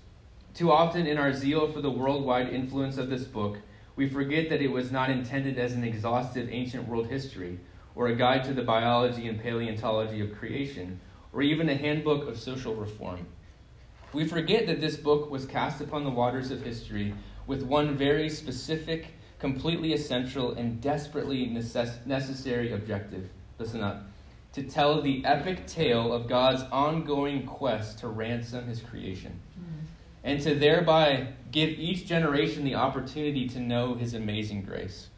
Too 0.54 0.72
often, 0.72 1.06
in 1.06 1.18
our 1.18 1.32
zeal 1.32 1.70
for 1.70 1.82
the 1.82 1.90
worldwide 1.90 2.48
influence 2.48 2.96
of 2.96 3.10
this 3.10 3.24
book, 3.24 3.58
we 3.96 4.08
forget 4.08 4.48
that 4.48 4.62
it 4.62 4.70
was 4.70 4.90
not 4.90 5.10
intended 5.10 5.58
as 5.58 5.72
an 5.72 5.84
exhaustive 5.84 6.48
ancient 6.50 6.88
world 6.88 7.06
history, 7.06 7.58
or 7.94 8.08
a 8.08 8.16
guide 8.16 8.44
to 8.44 8.54
the 8.54 8.62
biology 8.62 9.28
and 9.28 9.42
paleontology 9.42 10.20
of 10.20 10.34
creation, 10.34 10.98
or 11.34 11.42
even 11.42 11.68
a 11.68 11.74
handbook 11.74 12.26
of 12.26 12.38
social 12.38 12.74
reform. 12.74 13.26
We 14.14 14.26
forget 14.26 14.66
that 14.66 14.80
this 14.80 14.96
book 14.96 15.30
was 15.30 15.44
cast 15.44 15.80
upon 15.82 16.04
the 16.04 16.10
waters 16.10 16.50
of 16.50 16.62
history 16.62 17.14
with 17.46 17.62
one 17.62 17.96
very 17.96 18.28
specific, 18.28 19.14
completely 19.38 19.92
essential, 19.92 20.52
and 20.52 20.80
desperately 20.80 21.46
necess- 21.46 22.04
necessary 22.06 22.72
objective. 22.72 23.28
Listen 23.58 23.82
up. 23.82 24.04
To 24.54 24.62
tell 24.62 25.00
the 25.00 25.24
epic 25.24 25.66
tale 25.66 26.12
of 26.12 26.28
God's 26.28 26.62
ongoing 26.70 27.46
quest 27.46 27.98
to 28.00 28.08
ransom 28.08 28.66
his 28.66 28.80
creation 28.80 29.40
mm-hmm. 29.58 29.86
and 30.24 30.40
to 30.42 30.54
thereby 30.54 31.28
give 31.50 31.70
each 31.70 32.06
generation 32.06 32.64
the 32.64 32.74
opportunity 32.74 33.48
to 33.48 33.60
know 33.60 33.94
his 33.94 34.14
amazing 34.14 34.62
grace. 34.62 35.08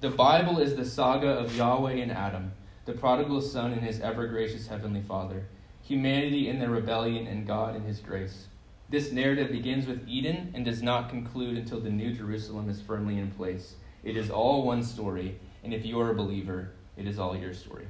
The 0.00 0.10
Bible 0.10 0.58
is 0.58 0.76
the 0.76 0.84
saga 0.84 1.28
of 1.28 1.56
Yahweh 1.56 1.94
and 1.94 2.12
Adam, 2.12 2.52
the 2.84 2.92
prodigal 2.92 3.40
son 3.40 3.72
and 3.72 3.82
his 3.82 4.00
ever 4.00 4.26
gracious 4.26 4.66
heavenly 4.66 5.00
Father, 5.00 5.46
humanity 5.82 6.48
in 6.48 6.58
their 6.58 6.70
rebellion 6.70 7.26
and 7.26 7.46
God 7.46 7.74
in 7.74 7.82
his 7.82 8.00
grace. 8.00 8.48
This 8.90 9.12
narrative 9.12 9.50
begins 9.50 9.86
with 9.86 10.06
Eden 10.08 10.52
and 10.54 10.64
does 10.64 10.82
not 10.82 11.08
conclude 11.08 11.56
until 11.56 11.80
the 11.80 11.90
New 11.90 12.12
Jerusalem 12.12 12.68
is 12.68 12.80
firmly 12.80 13.18
in 13.18 13.30
place. 13.30 13.74
It 14.02 14.16
is 14.16 14.30
all 14.30 14.64
one 14.64 14.82
story, 14.82 15.38
and 15.62 15.72
if 15.72 15.86
you 15.86 15.98
are 16.00 16.10
a 16.10 16.14
believer, 16.14 16.70
it 16.96 17.06
is 17.06 17.18
all 17.18 17.36
your 17.36 17.54
story. 17.54 17.86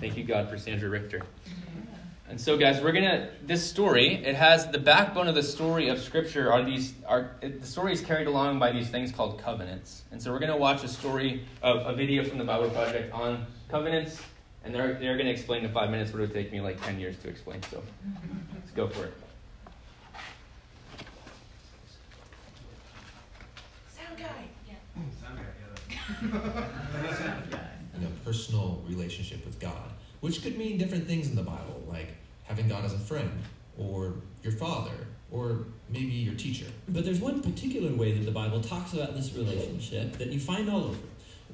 Thank 0.00 0.16
you, 0.16 0.24
God, 0.24 0.48
for 0.48 0.56
Sandra 0.56 0.88
Richter. 0.88 1.20
And 2.30 2.40
so, 2.40 2.56
guys, 2.56 2.80
we're 2.80 2.92
gonna 2.92 3.28
this 3.44 3.68
story. 3.68 4.14
It 4.14 4.36
has 4.36 4.68
the 4.68 4.78
backbone 4.78 5.26
of 5.26 5.34
the 5.34 5.42
story 5.42 5.88
of 5.88 6.00
Scripture. 6.00 6.52
Are 6.52 6.62
these 6.62 6.94
are 7.06 7.32
the 7.42 7.66
story 7.66 7.92
is 7.92 8.00
carried 8.00 8.28
along 8.28 8.60
by 8.60 8.70
these 8.70 8.88
things 8.88 9.10
called 9.10 9.42
covenants. 9.42 10.04
And 10.12 10.22
so, 10.22 10.30
we're 10.30 10.38
gonna 10.38 10.56
watch 10.56 10.84
a 10.84 10.88
story, 10.88 11.44
of, 11.60 11.84
a 11.86 11.92
video 11.92 12.24
from 12.24 12.38
the 12.38 12.44
Bible 12.44 12.70
Project 12.70 13.12
on 13.12 13.46
covenants, 13.68 14.22
and 14.64 14.74
they're 14.74 14.94
they're 14.94 15.16
gonna 15.16 15.30
explain 15.30 15.64
in 15.64 15.72
five 15.72 15.90
minutes 15.90 16.12
what 16.12 16.18
it 16.18 16.28
would 16.28 16.34
take 16.34 16.52
me 16.52 16.60
like 16.60 16.82
ten 16.84 16.98
years 16.98 17.16
to 17.18 17.28
explain. 17.28 17.62
So, 17.70 17.82
let's 18.54 18.70
go 18.72 18.88
for 18.88 19.04
it. 19.04 19.14
Sound 23.88 24.18
guy. 24.18 24.44
Yeah. 24.68 24.74
Sound 25.20 25.38
guy. 25.38 25.44
Yeah. 25.90 26.70
That's 27.92 28.04
a 28.04 28.24
personal 28.24 28.82
relationship 28.86 29.44
with 29.44 29.58
God, 29.60 29.90
which 30.20 30.42
could 30.42 30.56
mean 30.58 30.78
different 30.78 31.06
things 31.06 31.28
in 31.28 31.36
the 31.36 31.42
Bible, 31.42 31.82
like 31.88 32.08
having 32.44 32.68
God 32.68 32.84
as 32.84 32.92
a 32.92 32.98
friend, 32.98 33.30
or 33.78 34.14
your 34.42 34.52
father, 34.52 34.92
or 35.30 35.60
maybe 35.88 36.12
your 36.12 36.34
teacher. 36.34 36.66
But 36.88 37.04
there's 37.04 37.20
one 37.20 37.42
particular 37.42 37.92
way 37.94 38.12
that 38.12 38.24
the 38.24 38.30
Bible 38.30 38.60
talks 38.60 38.92
about 38.92 39.14
this 39.14 39.34
relationship 39.34 40.18
that 40.18 40.28
you 40.28 40.40
find 40.40 40.68
all 40.70 40.84
over. 40.84 40.98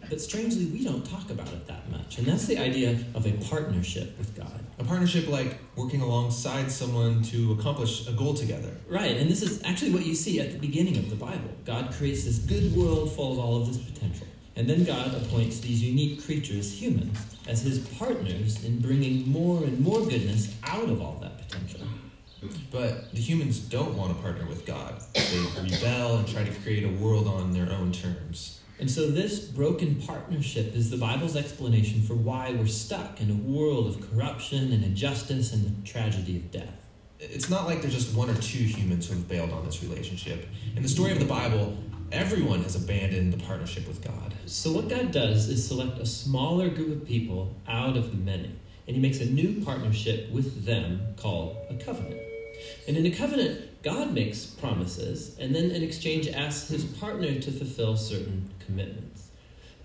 But 0.08 0.20
strangely, 0.20 0.66
we 0.66 0.84
don't 0.84 1.04
talk 1.04 1.30
about 1.30 1.48
it 1.48 1.66
that 1.66 1.90
much. 1.90 2.18
And 2.18 2.26
that's 2.26 2.46
the 2.46 2.58
idea 2.58 2.90
of 3.14 3.26
a 3.26 3.32
partnership 3.44 4.16
with 4.18 4.34
God. 4.36 4.60
A 4.78 4.84
partnership 4.84 5.28
like 5.28 5.58
working 5.74 6.00
alongside 6.00 6.70
someone 6.70 7.22
to 7.24 7.52
accomplish 7.52 8.06
a 8.06 8.12
goal 8.12 8.34
together. 8.34 8.70
Right, 8.88 9.16
and 9.16 9.30
this 9.30 9.42
is 9.42 9.62
actually 9.64 9.92
what 9.92 10.06
you 10.06 10.14
see 10.14 10.40
at 10.40 10.52
the 10.52 10.58
beginning 10.58 10.96
of 10.98 11.10
the 11.10 11.16
Bible. 11.16 11.50
God 11.64 11.92
creates 11.92 12.24
this 12.24 12.38
good 12.38 12.76
world 12.76 13.12
full 13.12 13.32
of 13.32 13.38
all 13.38 13.60
of 13.60 13.66
this 13.66 13.78
potential. 13.78 14.26
And 14.54 14.68
then 14.68 14.84
God 14.84 15.14
appoints 15.14 15.60
these 15.60 15.82
unique 15.82 16.24
creatures, 16.24 16.72
humans, 16.72 17.18
as 17.46 17.62
his 17.62 17.80
partners 17.98 18.64
in 18.64 18.80
bringing 18.80 19.28
more 19.28 19.62
and 19.64 19.78
more 19.80 20.00
goodness 20.00 20.54
out 20.64 20.88
of 20.88 21.02
all 21.02 21.18
that 21.20 21.46
potential. 21.46 21.86
But 22.70 23.12
the 23.12 23.20
humans 23.20 23.58
don't 23.58 23.96
want 23.96 24.16
to 24.16 24.22
partner 24.22 24.46
with 24.46 24.64
God. 24.66 25.00
They 25.14 25.46
rebel 25.60 26.18
and 26.18 26.28
try 26.28 26.44
to 26.44 26.52
create 26.60 26.84
a 26.84 27.02
world 27.02 27.26
on 27.26 27.52
their 27.52 27.70
own 27.72 27.92
terms. 27.92 28.60
And 28.78 28.90
so, 28.90 29.08
this 29.08 29.40
broken 29.40 29.94
partnership 29.94 30.74
is 30.74 30.90
the 30.90 30.98
Bible's 30.98 31.34
explanation 31.34 32.02
for 32.02 32.14
why 32.14 32.52
we're 32.52 32.66
stuck 32.66 33.22
in 33.22 33.30
a 33.30 33.34
world 33.34 33.86
of 33.86 34.10
corruption 34.10 34.70
and 34.70 34.84
injustice 34.84 35.54
and 35.54 35.64
the 35.64 35.88
tragedy 35.88 36.36
of 36.36 36.50
death. 36.50 36.74
it's 37.18 37.48
not 37.48 37.64
like 37.64 37.80
there's 37.80 37.94
just 37.94 38.14
one 38.14 38.28
or 38.28 38.34
two 38.34 38.58
humans 38.62 39.08
who 39.08 39.14
have 39.14 39.26
bailed 39.26 39.50
on 39.50 39.64
this 39.64 39.82
relationship. 39.82 40.46
In 40.76 40.82
the 40.82 40.88
story 40.88 41.12
of 41.12 41.18
the 41.18 41.24
Bible, 41.24 41.74
everyone 42.12 42.62
has 42.64 42.76
abandoned 42.76 43.32
the 43.32 43.42
partnership 43.44 43.88
with 43.88 44.04
God. 44.04 44.34
So, 44.44 44.72
what 44.72 44.90
God 44.90 45.10
does 45.10 45.48
is 45.48 45.66
select 45.66 45.98
a 45.98 46.04
smaller 46.04 46.68
group 46.68 46.90
of 46.90 47.08
people 47.08 47.54
out 47.66 47.96
of 47.96 48.10
the 48.10 48.18
many, 48.18 48.52
and 48.86 48.94
He 48.94 49.00
makes 49.00 49.20
a 49.20 49.26
new 49.26 49.64
partnership 49.64 50.30
with 50.30 50.66
them 50.66 51.14
called 51.16 51.56
a 51.70 51.74
covenant. 51.76 52.20
And 52.86 52.98
in 52.98 53.06
a 53.06 53.10
covenant, 53.10 53.75
God 53.86 54.12
makes 54.12 54.44
promises, 54.44 55.36
and 55.38 55.54
then 55.54 55.70
in 55.70 55.80
exchange 55.80 56.26
asks 56.26 56.68
His 56.68 56.84
partner 56.84 57.38
to 57.38 57.52
fulfill 57.52 57.96
certain 57.96 58.50
commitments. 58.66 59.28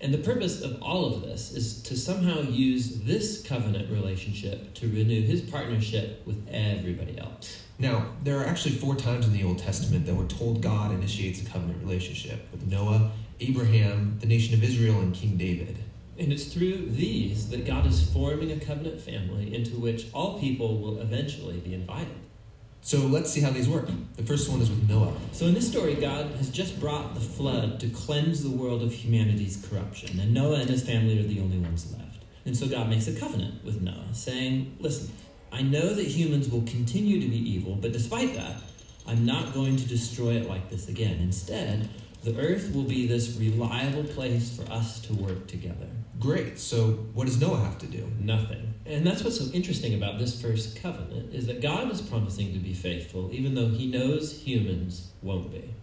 And 0.00 0.12
the 0.12 0.18
purpose 0.18 0.60
of 0.60 0.82
all 0.82 1.04
of 1.04 1.22
this 1.22 1.52
is 1.52 1.80
to 1.84 1.96
somehow 1.96 2.40
use 2.40 2.98
this 3.02 3.46
covenant 3.46 3.92
relationship 3.92 4.74
to 4.74 4.88
renew 4.88 5.22
His 5.22 5.40
partnership 5.42 6.26
with 6.26 6.44
everybody 6.50 7.16
else. 7.16 7.62
Now, 7.78 8.06
there 8.24 8.40
are 8.40 8.44
actually 8.44 8.74
four 8.74 8.96
times 8.96 9.24
in 9.24 9.32
the 9.34 9.44
Old 9.44 9.60
Testament 9.60 10.04
that 10.06 10.16
we're 10.16 10.26
told 10.26 10.62
God 10.62 10.90
initiates 10.90 11.40
a 11.40 11.44
covenant 11.44 11.80
relationship 11.80 12.48
with 12.50 12.66
Noah, 12.66 13.12
Abraham, 13.38 14.18
the 14.18 14.26
nation 14.26 14.52
of 14.52 14.64
Israel, 14.64 14.98
and 14.98 15.14
King 15.14 15.36
David. 15.36 15.78
And 16.18 16.32
it's 16.32 16.46
through 16.52 16.90
these 16.90 17.50
that 17.50 17.64
God 17.64 17.86
is 17.86 18.10
forming 18.12 18.50
a 18.50 18.58
covenant 18.58 19.00
family 19.00 19.54
into 19.54 19.76
which 19.76 20.06
all 20.12 20.40
people 20.40 20.80
will 20.80 21.00
eventually 21.00 21.60
be 21.60 21.72
invited. 21.72 22.18
So 22.84 22.98
let's 22.98 23.30
see 23.30 23.40
how 23.40 23.50
these 23.50 23.68
work. 23.68 23.88
The 24.16 24.24
first 24.24 24.50
one 24.50 24.60
is 24.60 24.68
with 24.68 24.88
Noah. 24.88 25.14
So 25.30 25.46
in 25.46 25.54
this 25.54 25.70
story, 25.70 25.94
God 25.94 26.26
has 26.32 26.50
just 26.50 26.80
brought 26.80 27.14
the 27.14 27.20
flood 27.20 27.78
to 27.78 27.88
cleanse 27.88 28.42
the 28.42 28.50
world 28.50 28.82
of 28.82 28.92
humanity's 28.92 29.64
corruption, 29.68 30.18
and 30.18 30.34
Noah 30.34 30.60
and 30.60 30.68
his 30.68 30.82
family 30.82 31.16
are 31.20 31.22
the 31.22 31.40
only 31.40 31.58
ones 31.58 31.92
left. 31.92 32.24
And 32.44 32.56
so 32.56 32.66
God 32.66 32.90
makes 32.90 33.06
a 33.06 33.14
covenant 33.14 33.64
with 33.64 33.80
Noah, 33.80 34.08
saying, 34.12 34.76
Listen, 34.80 35.12
I 35.52 35.62
know 35.62 35.94
that 35.94 36.06
humans 36.06 36.50
will 36.50 36.62
continue 36.62 37.20
to 37.20 37.28
be 37.28 37.38
evil, 37.38 37.76
but 37.76 37.92
despite 37.92 38.34
that, 38.34 38.56
I'm 39.06 39.24
not 39.24 39.54
going 39.54 39.76
to 39.76 39.86
destroy 39.86 40.32
it 40.32 40.48
like 40.48 40.68
this 40.68 40.88
again. 40.88 41.18
Instead, 41.20 41.88
the 42.24 42.36
earth 42.36 42.74
will 42.74 42.82
be 42.82 43.06
this 43.06 43.36
reliable 43.36 44.04
place 44.04 44.56
for 44.56 44.70
us 44.72 45.00
to 45.02 45.14
work 45.14 45.46
together. 45.46 45.88
Great. 46.22 46.56
So 46.56 46.92
what 47.14 47.26
does 47.26 47.40
Noah 47.40 47.58
have 47.58 47.78
to 47.78 47.86
do? 47.86 48.08
Nothing. 48.20 48.74
And 48.86 49.04
that's 49.04 49.24
what's 49.24 49.40
so 49.40 49.52
interesting 49.52 49.94
about 49.94 50.20
this 50.20 50.40
first 50.40 50.80
covenant 50.80 51.34
is 51.34 51.46
that 51.48 51.60
God 51.60 51.90
is 51.90 52.00
promising 52.00 52.52
to 52.52 52.60
be 52.60 52.74
faithful 52.74 53.28
even 53.32 53.56
though 53.56 53.66
he 53.66 53.88
knows 53.88 54.40
humans 54.40 55.10
won't 55.20 55.50
be. 55.50 55.74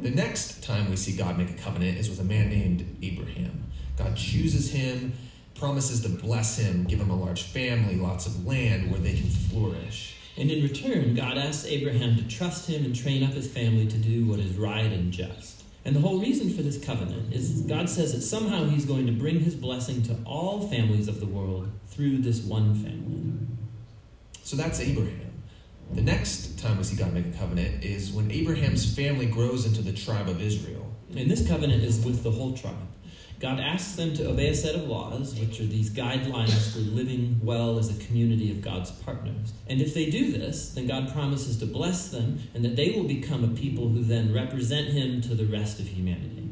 The 0.00 0.10
next 0.10 0.64
time 0.64 0.90
we 0.90 0.96
see 0.96 1.16
God 1.16 1.38
make 1.38 1.50
a 1.50 1.62
covenant 1.62 1.98
is 1.98 2.10
with 2.10 2.18
a 2.18 2.24
man 2.24 2.48
named 2.48 2.84
Abraham. 3.00 3.70
God 3.96 4.16
chooses 4.16 4.72
him, 4.72 5.12
promises 5.54 6.00
to 6.02 6.08
bless 6.08 6.58
him, 6.58 6.82
give 6.84 7.00
him 7.00 7.10
a 7.10 7.16
large 7.16 7.44
family, 7.44 7.94
lots 7.94 8.26
of 8.26 8.44
land 8.44 8.90
where 8.90 9.00
they 9.00 9.14
can 9.14 9.28
flourish. 9.28 10.16
And 10.36 10.50
in 10.50 10.64
return, 10.64 11.14
God 11.14 11.38
asks 11.38 11.64
Abraham 11.66 12.16
to 12.16 12.26
trust 12.26 12.68
him 12.68 12.84
and 12.84 12.96
train 12.96 13.22
up 13.22 13.34
his 13.34 13.46
family 13.46 13.86
to 13.86 13.96
do 13.98 14.24
what 14.26 14.40
is 14.40 14.56
right 14.56 14.90
and 14.90 15.12
just. 15.12 15.59
And 15.84 15.96
the 15.96 16.00
whole 16.00 16.20
reason 16.20 16.52
for 16.52 16.62
this 16.62 16.82
covenant 16.82 17.32
is 17.32 17.62
God 17.62 17.88
says 17.88 18.12
that 18.12 18.20
somehow 18.20 18.66
He's 18.66 18.84
going 18.84 19.06
to 19.06 19.12
bring 19.12 19.40
His 19.40 19.54
blessing 19.54 20.02
to 20.04 20.16
all 20.24 20.68
families 20.68 21.08
of 21.08 21.20
the 21.20 21.26
world 21.26 21.70
through 21.88 22.18
this 22.18 22.40
one 22.40 22.74
family. 22.74 23.46
So 24.42 24.56
that's 24.56 24.80
Abraham. 24.80 25.30
The 25.92 26.02
next 26.02 26.58
time 26.58 26.76
we 26.78 26.84
see 26.84 26.96
God 26.96 27.12
make 27.12 27.26
a 27.26 27.38
covenant 27.38 27.82
is 27.82 28.12
when 28.12 28.30
Abraham's 28.30 28.94
family 28.94 29.26
grows 29.26 29.66
into 29.66 29.82
the 29.82 29.92
tribe 29.92 30.28
of 30.28 30.40
Israel. 30.40 30.86
And 31.16 31.30
this 31.30 31.46
covenant 31.48 31.82
is 31.82 32.04
with 32.04 32.22
the 32.22 32.30
whole 32.30 32.56
tribe. 32.56 32.74
God 33.40 33.58
asks 33.58 33.96
them 33.96 34.12
to 34.16 34.28
obey 34.28 34.48
a 34.48 34.54
set 34.54 34.74
of 34.74 34.86
laws, 34.86 35.34
which 35.34 35.60
are 35.60 35.66
these 35.66 35.88
guidelines 35.88 36.72
for 36.74 36.80
living 36.80 37.40
well 37.42 37.78
as 37.78 37.88
a 37.88 38.04
community 38.04 38.50
of 38.50 38.60
God's 38.60 38.90
partners. 38.90 39.54
And 39.66 39.80
if 39.80 39.94
they 39.94 40.10
do 40.10 40.30
this, 40.30 40.72
then 40.72 40.86
God 40.86 41.10
promises 41.10 41.56
to 41.60 41.66
bless 41.66 42.10
them 42.10 42.40
and 42.52 42.62
that 42.66 42.76
they 42.76 42.90
will 42.90 43.04
become 43.04 43.42
a 43.42 43.48
people 43.48 43.88
who 43.88 44.04
then 44.04 44.34
represent 44.34 44.88
Him 44.88 45.22
to 45.22 45.34
the 45.34 45.46
rest 45.46 45.80
of 45.80 45.88
humanity. 45.88 46.50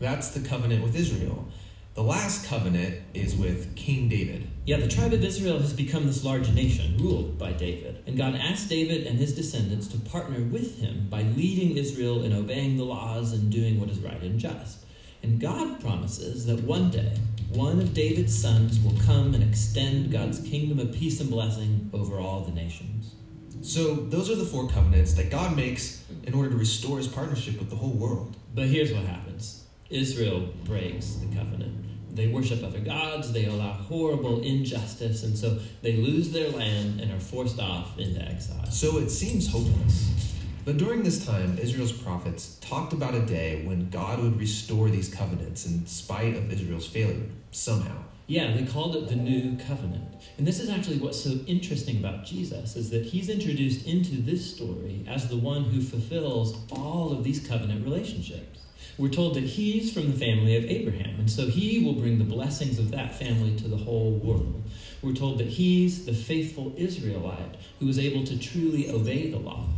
That's 0.00 0.30
the 0.30 0.40
covenant 0.40 0.82
with 0.82 0.96
Israel. 0.96 1.46
The 1.94 2.02
last 2.02 2.46
covenant 2.46 3.02
is 3.14 3.36
with 3.36 3.76
King 3.76 4.08
David. 4.08 4.48
Yeah, 4.64 4.78
the 4.78 4.88
tribe 4.88 5.12
of 5.12 5.22
Israel 5.22 5.60
has 5.60 5.72
become 5.72 6.06
this 6.06 6.24
large 6.24 6.50
nation 6.52 6.98
ruled 6.98 7.38
by 7.38 7.52
David. 7.52 8.02
And 8.08 8.18
God 8.18 8.34
asked 8.34 8.68
David 8.68 9.06
and 9.06 9.20
his 9.20 9.36
descendants 9.36 9.86
to 9.88 9.98
partner 9.98 10.40
with 10.40 10.80
him 10.80 11.06
by 11.08 11.22
leading 11.22 11.76
Israel 11.76 12.24
in 12.24 12.32
obeying 12.32 12.76
the 12.76 12.84
laws 12.84 13.32
and 13.32 13.52
doing 13.52 13.78
what 13.78 13.88
is 13.88 14.00
right 14.00 14.20
and 14.20 14.40
just. 14.40 14.85
And 15.26 15.40
God 15.40 15.80
promises 15.80 16.46
that 16.46 16.62
one 16.62 16.88
day, 16.88 17.12
one 17.50 17.80
of 17.80 17.92
David's 17.92 18.32
sons 18.32 18.78
will 18.78 18.96
come 19.04 19.34
and 19.34 19.42
extend 19.42 20.12
God's 20.12 20.38
kingdom 20.38 20.78
of 20.78 20.92
peace 20.92 21.20
and 21.20 21.28
blessing 21.28 21.90
over 21.92 22.20
all 22.20 22.42
the 22.42 22.52
nations. 22.52 23.16
So, 23.60 23.96
those 23.96 24.30
are 24.30 24.36
the 24.36 24.44
four 24.44 24.68
covenants 24.68 25.14
that 25.14 25.30
God 25.30 25.56
makes 25.56 26.04
in 26.22 26.32
order 26.32 26.50
to 26.50 26.56
restore 26.56 26.98
his 26.98 27.08
partnership 27.08 27.58
with 27.58 27.70
the 27.70 27.76
whole 27.76 27.94
world. 27.94 28.36
But 28.54 28.68
here's 28.68 28.92
what 28.92 29.02
happens 29.02 29.66
Israel 29.90 30.48
breaks 30.62 31.14
the 31.14 31.34
covenant. 31.34 31.74
They 32.14 32.28
worship 32.28 32.62
other 32.62 32.78
gods, 32.78 33.32
they 33.32 33.46
allow 33.46 33.72
horrible 33.72 34.42
injustice, 34.42 35.24
and 35.24 35.36
so 35.36 35.58
they 35.82 35.96
lose 35.96 36.30
their 36.30 36.50
land 36.50 37.00
and 37.00 37.12
are 37.12 37.18
forced 37.20 37.58
off 37.58 37.98
into 37.98 38.22
exile. 38.22 38.64
So, 38.70 38.98
it 38.98 39.10
seems 39.10 39.50
hopeless. 39.50 40.35
But 40.66 40.78
during 40.78 41.04
this 41.04 41.24
time, 41.24 41.56
Israel's 41.58 41.92
prophets 41.92 42.58
talked 42.60 42.92
about 42.92 43.14
a 43.14 43.20
day 43.20 43.62
when 43.64 43.88
God 43.88 44.18
would 44.18 44.36
restore 44.36 44.90
these 44.90 45.08
covenants 45.08 45.64
in 45.64 45.86
spite 45.86 46.34
of 46.34 46.52
Israel's 46.52 46.88
failure, 46.88 47.28
somehow. 47.52 48.02
Yeah, 48.26 48.50
they 48.50 48.66
called 48.66 48.96
it 48.96 49.08
the 49.08 49.14
New 49.14 49.56
Covenant. 49.58 50.02
And 50.38 50.44
this 50.44 50.58
is 50.58 50.68
actually 50.68 50.98
what's 50.98 51.22
so 51.22 51.38
interesting 51.46 51.98
about 51.98 52.24
Jesus, 52.24 52.74
is 52.74 52.90
that 52.90 53.04
he's 53.04 53.28
introduced 53.28 53.86
into 53.86 54.16
this 54.16 54.44
story 54.56 55.04
as 55.08 55.28
the 55.28 55.36
one 55.36 55.62
who 55.62 55.80
fulfills 55.80 56.56
all 56.72 57.12
of 57.12 57.22
these 57.22 57.46
covenant 57.46 57.84
relationships. 57.84 58.62
We're 58.98 59.10
told 59.10 59.34
that 59.34 59.44
he's 59.44 59.92
from 59.92 60.10
the 60.10 60.18
family 60.18 60.56
of 60.56 60.64
Abraham, 60.64 61.20
and 61.20 61.30
so 61.30 61.46
he 61.46 61.84
will 61.84 61.92
bring 61.92 62.18
the 62.18 62.24
blessings 62.24 62.80
of 62.80 62.90
that 62.90 63.14
family 63.14 63.54
to 63.58 63.68
the 63.68 63.76
whole 63.76 64.14
world. 64.14 64.64
We're 65.00 65.14
told 65.14 65.38
that 65.38 65.46
he's 65.46 66.06
the 66.06 66.12
faithful 66.12 66.74
Israelite 66.76 67.54
who 67.78 67.86
was 67.86 68.00
able 68.00 68.24
to 68.24 68.36
truly 68.36 68.90
obey 68.90 69.30
the 69.30 69.38
law. 69.38 69.68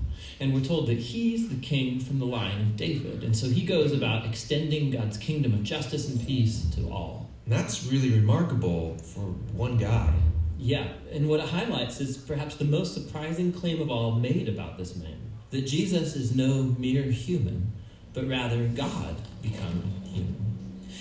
And 0.41 0.55
we're 0.55 0.65
told 0.65 0.87
that 0.89 0.99
he's 0.99 1.49
the 1.49 1.57
king 1.57 2.01
from 2.01 2.19
the 2.19 2.27
line 2.27 2.61
of 2.61 2.77
David. 2.77 3.25
And 3.25 3.37
so 3.37 3.49
he 3.49 3.65
goes 3.65 3.93
about 3.93 4.27
extending 4.27 4.91
God's 4.91 5.17
kingdom 5.17 5.55
of 5.55 5.63
justice 5.63 6.09
and 6.09 6.25
peace 6.27 6.67
to 6.77 6.91
all. 6.91 7.29
That's 7.47 7.87
really 7.87 8.11
remarkable 8.11 8.97
for 8.99 9.21
one 9.55 9.79
guy. 9.79 10.13
Yeah, 10.59 10.89
and 11.13 11.29
what 11.29 11.41
it 11.41 11.47
highlights 11.47 12.01
is 12.01 12.19
perhaps 12.19 12.57
the 12.57 12.65
most 12.65 12.93
surprising 12.95 13.53
claim 13.53 13.81
of 13.81 13.91
all 13.91 14.13
made 14.13 14.49
about 14.49 14.77
this 14.77 14.97
man 14.97 15.19
that 15.51 15.63
Jesus 15.63 16.15
is 16.15 16.35
no 16.35 16.75
mere 16.79 17.05
human, 17.05 17.73
but 18.13 18.29
rather 18.29 18.67
God 18.69 19.17
become 19.41 19.83
human. 20.05 20.49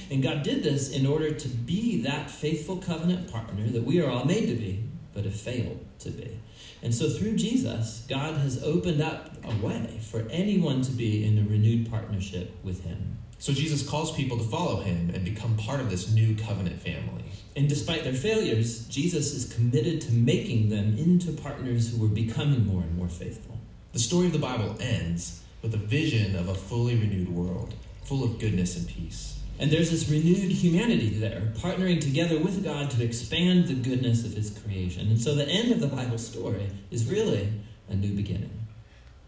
And 0.10 0.24
God 0.24 0.44
did 0.44 0.64
this 0.64 0.92
in 0.92 1.06
order 1.06 1.32
to 1.32 1.48
be 1.50 2.02
that 2.04 2.32
faithful 2.32 2.78
covenant 2.78 3.30
partner 3.30 3.68
that 3.70 3.84
we 3.84 4.00
are 4.02 4.10
all 4.10 4.24
made 4.24 4.48
to 4.48 4.56
be, 4.56 4.84
but 5.14 5.26
have 5.26 5.36
failed 5.36 5.86
to 6.00 6.12
be. 6.12 6.40
And 6.84 6.94
so 6.94 7.10
through 7.10 7.36
Jesus, 7.36 8.06
God 8.08 8.36
has 8.38 8.64
opened 8.64 9.02
up 9.02 9.32
a 9.44 9.66
way 9.66 10.00
for 10.10 10.28
anyone 10.30 10.82
to 10.84 10.92
be 10.92 11.26
in 11.26 11.40
a 11.40 11.50
renewed 11.50 11.90
partnership 11.90 12.56
with 12.64 12.84
Him. 12.84 13.18
So 13.40 13.54
Jesus 13.54 13.88
calls 13.88 14.12
people 14.12 14.38
to 14.38 14.44
follow 14.44 14.82
him 14.82 15.12
and 15.14 15.24
become 15.24 15.56
part 15.58 15.80
of 15.80 15.92
this 15.92 16.12
new 16.12 16.36
covenant 16.36 16.82
family. 16.82 17.24
And 17.56 17.70
despite 17.70 18.04
their 18.04 18.14
failures, 18.14 18.88
Jesus 18.88 19.34
is 19.34 19.54
committed 19.54 20.02
to 20.02 20.12
making 20.12 20.70
them 20.70 20.98
into 20.98 21.32
partners 21.32 21.96
who 21.96 22.04
are 22.06 22.10
becoming 22.10 22.66
more 22.66 22.82
and 22.82 22.98
more 22.98 23.08
faithful. 23.08 23.58
The 23.94 24.00
story 24.00 24.26
of 24.26 24.34
the 24.34 24.40
Bible 24.40 24.76
ends 24.80 25.44
with 25.62 25.74
a 25.76 25.78
vision 25.78 26.36
of 26.36 26.50
a 26.50 26.56
fully 26.56 26.96
renewed 26.96 27.30
world, 27.30 27.76
full 28.04 28.24
of 28.24 28.40
goodness 28.40 28.76
and 28.76 28.88
peace. 28.88 29.40
And 29.60 29.72
there's 29.72 29.90
this 29.90 30.08
renewed 30.08 30.52
humanity 30.52 31.10
there, 31.10 31.52
partnering 31.58 32.00
together 32.00 32.40
with 32.40 32.64
God 32.64 32.92
to 32.92 33.04
expand 33.04 33.68
the 33.68 33.74
goodness 33.74 34.24
of 34.24 34.34
His 34.34 34.52
creation. 34.60 35.08
And 35.08 35.20
so 35.20 35.34
the 35.34 35.48
end 35.48 35.72
of 35.72 35.80
the 35.80 35.88
Bible 35.88 36.20
story 36.20 36.70
is 36.92 37.10
really 37.10 37.50
a 37.90 37.96
new 37.96 38.14
beginning. 38.14 38.52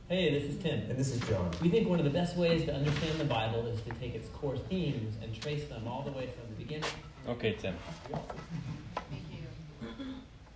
Hey, 0.08 0.32
this 0.40 0.44
is 0.50 0.62
Tim. 0.62 0.80
And 0.90 0.98
this 0.98 1.12
is 1.12 1.20
Jon. 1.22 1.52
We 1.62 1.70
think 1.70 1.88
one 1.88 2.00
of 2.00 2.06
the 2.06 2.12
best 2.12 2.38
ways 2.38 2.64
to 2.66 2.74
understand 2.74 3.20
the 3.20 3.26
Bible 3.26 3.66
is 3.68 3.82
to 3.82 3.92
take 4.00 4.14
its 4.14 4.28
core 4.30 4.58
themes 4.58 5.16
and 5.22 5.40
trace 5.40 5.68
them 5.68 5.88
all 5.88 6.04
the 6.04 6.12
way 6.12 6.28
from 6.28 6.56
the 6.56 6.64
beginning. 6.64 6.90
Okay, 7.28 7.54
Tim. 7.54 7.76
Thank 8.12 9.24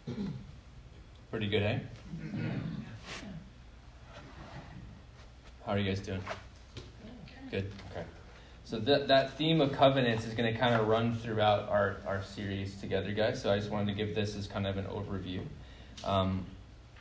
you. 0.08 0.16
Pretty 1.32 1.48
good, 1.48 1.64
eh? 1.64 1.80
How 5.66 5.74
are 5.74 5.80
you 5.80 5.90
guys 5.90 6.00
doing? 6.00 6.22
Good. 7.50 7.72
Okay. 7.92 8.04
So 8.66 8.80
that 8.80 9.08
that 9.10 9.38
theme 9.38 9.60
of 9.60 9.74
covenants 9.74 10.26
is 10.26 10.34
going 10.34 10.52
to 10.52 10.58
kind 10.58 10.74
of 10.74 10.88
run 10.88 11.16
throughout 11.16 11.68
our, 11.70 11.98
our 12.08 12.24
series 12.24 12.80
together, 12.80 13.12
guys. 13.12 13.42
So 13.42 13.52
I 13.52 13.58
just 13.58 13.70
wanted 13.70 13.88
to 13.88 13.94
give 13.94 14.16
this 14.16 14.36
as 14.38 14.48
kind 14.48 14.66
of 14.66 14.78
an 14.78 14.86
overview. 14.86 15.42
Um, 16.06 16.46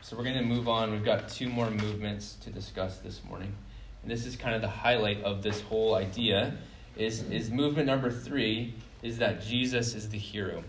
so 0.00 0.16
we're 0.16 0.24
going 0.24 0.38
to 0.38 0.42
move 0.42 0.68
on. 0.68 0.90
We've 0.90 1.04
got 1.04 1.28
two 1.28 1.48
more 1.48 1.70
movements 1.70 2.34
to 2.42 2.50
discuss 2.50 2.98
this 2.98 3.22
morning, 3.24 3.54
and 4.02 4.10
this 4.10 4.26
is 4.26 4.34
kind 4.34 4.56
of 4.56 4.60
the 4.60 4.68
highlight 4.68 5.22
of 5.22 5.42
this 5.42 5.60
whole 5.60 5.94
idea. 5.94 6.54
Is 6.96 7.22
is 7.30 7.50
movement 7.50 7.86
number 7.86 8.10
three? 8.10 8.74
Is 9.02 9.18
that 9.18 9.42
Jesus 9.42 9.94
is 9.94 10.08
the 10.08 10.18
hero. 10.18 10.64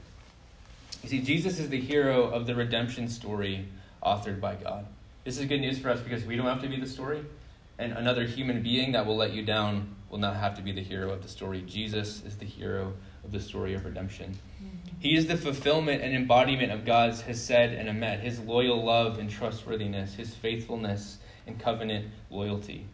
You 1.01 1.09
see, 1.09 1.21
Jesus 1.21 1.59
is 1.59 1.69
the 1.69 1.81
hero 1.81 2.23
of 2.29 2.45
the 2.45 2.55
redemption 2.55 3.09
story 3.09 3.65
authored 4.03 4.39
by 4.39 4.55
God. 4.55 4.85
This 5.23 5.37
is 5.37 5.45
good 5.45 5.61
news 5.61 5.79
for 5.79 5.89
us 5.89 5.99
because 6.01 6.23
we 6.23 6.35
don't 6.35 6.45
have 6.45 6.61
to 6.61 6.69
be 6.69 6.79
the 6.79 6.87
story, 6.87 7.25
and 7.79 7.93
another 7.93 8.25
human 8.25 8.61
being 8.61 8.91
that 8.91 9.05
will 9.05 9.17
let 9.17 9.33
you 9.33 9.43
down 9.43 9.95
will 10.13 10.19
not 10.19 10.35
have 10.35 10.55
to 10.55 10.61
be 10.61 10.71
the 10.71 10.83
hero 10.83 11.09
of 11.09 11.23
the 11.23 11.27
story. 11.27 11.63
Jesus 11.63 12.21
is 12.23 12.37
the 12.37 12.45
hero 12.45 12.93
of 13.23 13.31
the 13.31 13.39
story 13.39 13.73
of 13.73 13.83
redemption. 13.83 14.37
Mm-hmm. 14.63 14.95
He 14.99 15.17
is 15.17 15.25
the 15.25 15.35
fulfillment 15.35 16.03
and 16.03 16.15
embodiment 16.15 16.71
of 16.71 16.85
God's 16.85 17.21
hesed 17.21 17.49
and 17.49 17.89
emet, 17.89 18.19
his 18.19 18.39
loyal 18.39 18.85
love 18.85 19.17
and 19.17 19.27
trustworthiness, 19.27 20.13
his 20.13 20.35
faithfulness 20.35 21.17
and 21.47 21.59
covenant 21.59 22.09
loyalty. 22.29 22.85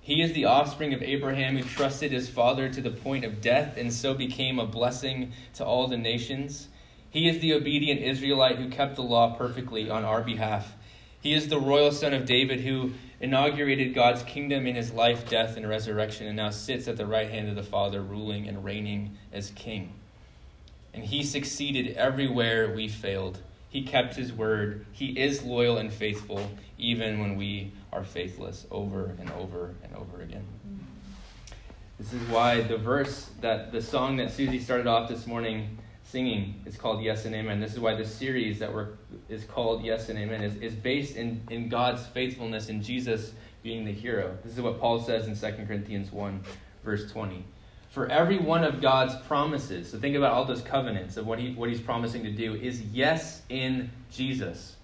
He 0.00 0.22
is 0.22 0.32
the 0.32 0.46
offspring 0.46 0.94
of 0.94 1.02
Abraham 1.02 1.58
who 1.58 1.64
trusted 1.64 2.12
his 2.12 2.30
father 2.30 2.70
to 2.70 2.80
the 2.80 2.90
point 2.90 3.26
of 3.26 3.42
death 3.42 3.76
and 3.76 3.92
so 3.92 4.14
became 4.14 4.58
a 4.58 4.66
blessing 4.66 5.32
to 5.56 5.66
all 5.66 5.86
the 5.86 5.98
nations. 5.98 6.68
He 7.10 7.28
is 7.28 7.40
the 7.40 7.52
obedient 7.52 8.00
Israelite 8.00 8.56
who 8.56 8.70
kept 8.70 8.96
the 8.96 9.02
law 9.02 9.36
perfectly 9.36 9.90
on 9.90 10.02
our 10.02 10.22
behalf. 10.22 10.72
He 11.24 11.32
is 11.32 11.48
the 11.48 11.58
royal 11.58 11.90
son 11.90 12.12
of 12.12 12.26
David 12.26 12.60
who 12.60 12.92
inaugurated 13.18 13.94
God's 13.94 14.22
kingdom 14.24 14.66
in 14.66 14.74
his 14.74 14.92
life, 14.92 15.26
death, 15.26 15.56
and 15.56 15.66
resurrection, 15.66 16.26
and 16.26 16.36
now 16.36 16.50
sits 16.50 16.86
at 16.86 16.98
the 16.98 17.06
right 17.06 17.30
hand 17.30 17.48
of 17.48 17.56
the 17.56 17.62
Father, 17.62 18.02
ruling 18.02 18.46
and 18.46 18.62
reigning 18.62 19.16
as 19.32 19.48
king. 19.52 19.94
And 20.92 21.02
he 21.02 21.22
succeeded 21.22 21.96
everywhere 21.96 22.74
we 22.74 22.88
failed. 22.88 23.38
He 23.70 23.84
kept 23.84 24.14
his 24.14 24.34
word. 24.34 24.84
He 24.92 25.18
is 25.18 25.42
loyal 25.42 25.78
and 25.78 25.90
faithful, 25.90 26.46
even 26.76 27.18
when 27.18 27.36
we 27.36 27.72
are 27.90 28.04
faithless, 28.04 28.66
over 28.70 29.16
and 29.18 29.30
over 29.32 29.74
and 29.82 29.94
over 29.96 30.20
again. 30.20 30.44
This 31.98 32.12
is 32.12 32.28
why 32.28 32.60
the 32.60 32.76
verse 32.76 33.30
that 33.40 33.72
the 33.72 33.80
song 33.80 34.18
that 34.18 34.30
Susie 34.30 34.60
started 34.60 34.86
off 34.86 35.08
this 35.08 35.26
morning 35.26 35.78
singing 36.14 36.54
is 36.64 36.76
called 36.76 37.02
Yes 37.02 37.24
and 37.24 37.34
Amen. 37.34 37.58
This 37.58 37.72
is 37.72 37.80
why 37.80 37.96
the 37.96 38.04
series 38.04 38.60
that 38.60 38.72
we're, 38.72 38.90
is 39.28 39.42
called 39.42 39.82
Yes 39.82 40.10
and 40.10 40.16
Amen 40.16 40.44
is, 40.44 40.54
is 40.58 40.72
based 40.72 41.16
in, 41.16 41.42
in 41.50 41.68
God's 41.68 42.06
faithfulness 42.06 42.68
in 42.68 42.84
Jesus 42.84 43.32
being 43.64 43.84
the 43.84 43.90
hero. 43.90 44.38
This 44.44 44.52
is 44.52 44.60
what 44.60 44.78
Paul 44.78 45.02
says 45.02 45.26
in 45.26 45.34
2 45.36 45.66
Corinthians 45.66 46.12
1, 46.12 46.40
verse 46.84 47.10
20 47.10 47.44
for 47.90 48.08
every 48.08 48.38
one 48.38 48.64
of 48.64 48.80
God's 48.80 49.14
promises, 49.26 49.90
so 49.90 49.98
think 50.00 50.16
about 50.16 50.32
all 50.32 50.44
those 50.44 50.62
covenants 50.62 51.16
of 51.16 51.28
what, 51.28 51.38
he, 51.38 51.54
what 51.54 51.68
he's 51.68 51.80
promising 51.80 52.24
to 52.24 52.32
do, 52.32 52.56
is 52.56 52.82
yes 52.82 53.42
in 53.48 53.88
Jesus. 54.10 54.74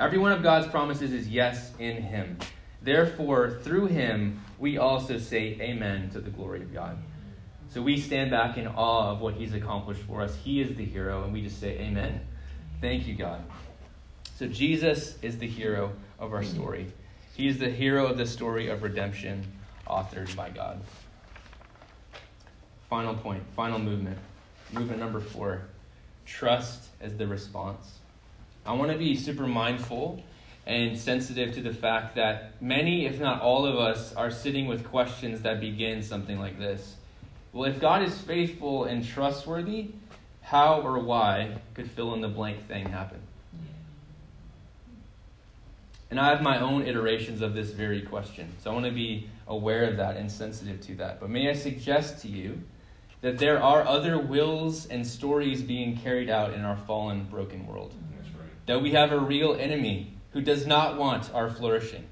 Every 0.00 0.18
one 0.18 0.32
of 0.32 0.42
God's 0.42 0.66
promises 0.66 1.12
is 1.12 1.28
yes 1.28 1.70
in 1.78 2.02
him. 2.02 2.36
Therefore, 2.82 3.60
through 3.62 3.86
him, 3.86 4.40
we 4.58 4.78
also 4.78 5.16
say 5.16 5.56
amen 5.60 6.10
to 6.10 6.20
the 6.20 6.30
glory 6.30 6.60
of 6.60 6.74
God. 6.74 6.98
So 7.68 7.82
we 7.82 8.00
stand 8.00 8.30
back 8.30 8.56
in 8.56 8.66
awe 8.66 9.10
of 9.10 9.20
what 9.20 9.34
he's 9.34 9.54
accomplished 9.54 10.02
for 10.02 10.22
us. 10.22 10.34
He 10.36 10.60
is 10.60 10.76
the 10.76 10.84
hero, 10.84 11.24
and 11.24 11.32
we 11.32 11.42
just 11.42 11.60
say 11.60 11.78
amen. 11.78 12.20
Thank 12.80 13.06
you, 13.06 13.14
God. 13.14 13.42
So 14.38 14.46
Jesus 14.46 15.16
is 15.22 15.38
the 15.38 15.46
hero 15.46 15.92
of 16.18 16.32
our 16.32 16.42
story. 16.42 16.92
He 17.34 17.48
is 17.48 17.58
the 17.58 17.70
hero 17.70 18.06
of 18.06 18.16
the 18.16 18.26
story 18.26 18.68
of 18.68 18.82
redemption 18.82 19.44
authored 19.86 20.34
by 20.36 20.50
God. 20.50 20.80
Final 22.88 23.14
point, 23.14 23.42
final 23.54 23.78
movement. 23.78 24.18
Movement 24.72 25.00
number 25.00 25.20
four 25.20 25.62
trust 26.26 26.88
as 27.00 27.16
the 27.16 27.26
response. 27.26 27.98
I 28.66 28.72
want 28.72 28.90
to 28.90 28.98
be 28.98 29.16
super 29.16 29.46
mindful 29.46 30.22
and 30.66 30.98
sensitive 30.98 31.54
to 31.54 31.60
the 31.60 31.72
fact 31.72 32.16
that 32.16 32.60
many, 32.60 33.06
if 33.06 33.20
not 33.20 33.40
all 33.40 33.64
of 33.64 33.76
us, 33.76 34.12
are 34.14 34.30
sitting 34.30 34.66
with 34.66 34.84
questions 34.84 35.42
that 35.42 35.60
begin 35.60 36.02
something 36.02 36.40
like 36.40 36.58
this. 36.58 36.95
Well, 37.56 37.70
if 37.70 37.80
God 37.80 38.02
is 38.02 38.18
faithful 38.18 38.84
and 38.84 39.02
trustworthy, 39.02 39.92
how 40.42 40.82
or 40.82 40.98
why 40.98 41.56
could 41.72 41.90
fill 41.90 42.12
in 42.12 42.20
the 42.20 42.28
blank 42.28 42.68
thing 42.68 42.86
happen? 42.90 43.18
And 46.10 46.20
I 46.20 46.28
have 46.28 46.42
my 46.42 46.60
own 46.60 46.82
iterations 46.82 47.40
of 47.40 47.54
this 47.54 47.70
very 47.70 48.02
question. 48.02 48.52
So 48.62 48.70
I 48.70 48.74
want 48.74 48.84
to 48.84 48.92
be 48.92 49.30
aware 49.48 49.88
of 49.88 49.96
that 49.96 50.18
and 50.18 50.30
sensitive 50.30 50.82
to 50.82 50.96
that. 50.96 51.18
But 51.18 51.30
may 51.30 51.48
I 51.48 51.54
suggest 51.54 52.20
to 52.22 52.28
you 52.28 52.60
that 53.22 53.38
there 53.38 53.62
are 53.62 53.86
other 53.86 54.18
wills 54.18 54.84
and 54.84 55.06
stories 55.06 55.62
being 55.62 55.96
carried 55.96 56.28
out 56.28 56.52
in 56.52 56.60
our 56.60 56.76
fallen, 56.76 57.24
broken 57.24 57.66
world. 57.66 57.94
Right. 58.38 58.50
That 58.66 58.82
we 58.82 58.92
have 58.92 59.12
a 59.12 59.18
real 59.18 59.54
enemy 59.54 60.12
who 60.32 60.42
does 60.42 60.66
not 60.66 60.98
want 60.98 61.32
our 61.32 61.48
flourishing, 61.48 62.04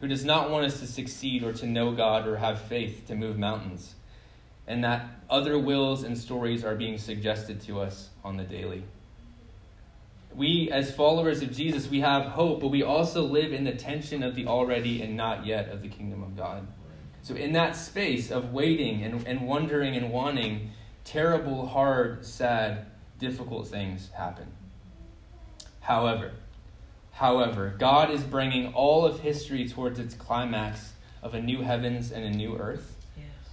who 0.00 0.08
does 0.08 0.24
not 0.24 0.50
want 0.50 0.66
us 0.66 0.80
to 0.80 0.88
succeed 0.88 1.44
or 1.44 1.52
to 1.52 1.66
know 1.68 1.92
God 1.92 2.26
or 2.26 2.38
have 2.38 2.62
faith 2.62 3.06
to 3.06 3.14
move 3.14 3.38
mountains, 3.38 3.94
and 4.68 4.84
that 4.84 5.08
other 5.30 5.58
wills 5.58 6.04
and 6.04 6.16
stories 6.16 6.62
are 6.62 6.76
being 6.76 6.98
suggested 6.98 7.60
to 7.62 7.80
us 7.80 8.10
on 8.22 8.36
the 8.36 8.44
daily. 8.44 8.84
We, 10.34 10.70
as 10.70 10.94
followers 10.94 11.42
of 11.42 11.56
Jesus, 11.56 11.88
we 11.88 12.00
have 12.00 12.26
hope, 12.26 12.60
but 12.60 12.68
we 12.68 12.82
also 12.82 13.22
live 13.22 13.52
in 13.52 13.64
the 13.64 13.72
tension 13.72 14.22
of 14.22 14.34
the 14.34 14.46
already 14.46 15.02
and 15.02 15.16
not 15.16 15.46
yet 15.46 15.70
of 15.70 15.82
the 15.82 15.88
kingdom 15.88 16.22
of 16.22 16.36
God. 16.36 16.66
So, 17.22 17.34
in 17.34 17.52
that 17.54 17.74
space 17.74 18.30
of 18.30 18.52
waiting 18.52 19.02
and, 19.02 19.26
and 19.26 19.48
wondering 19.48 19.96
and 19.96 20.12
wanting, 20.12 20.70
terrible, 21.02 21.66
hard, 21.66 22.24
sad, 22.24 22.86
difficult 23.18 23.66
things 23.68 24.10
happen. 24.10 24.46
However, 25.80 26.32
however, 27.12 27.74
God 27.78 28.10
is 28.10 28.22
bringing 28.22 28.74
all 28.74 29.06
of 29.06 29.20
history 29.20 29.66
towards 29.66 29.98
its 29.98 30.14
climax 30.14 30.92
of 31.22 31.34
a 31.34 31.40
new 31.40 31.62
heavens 31.62 32.12
and 32.12 32.24
a 32.24 32.30
new 32.30 32.56
earth, 32.56 32.97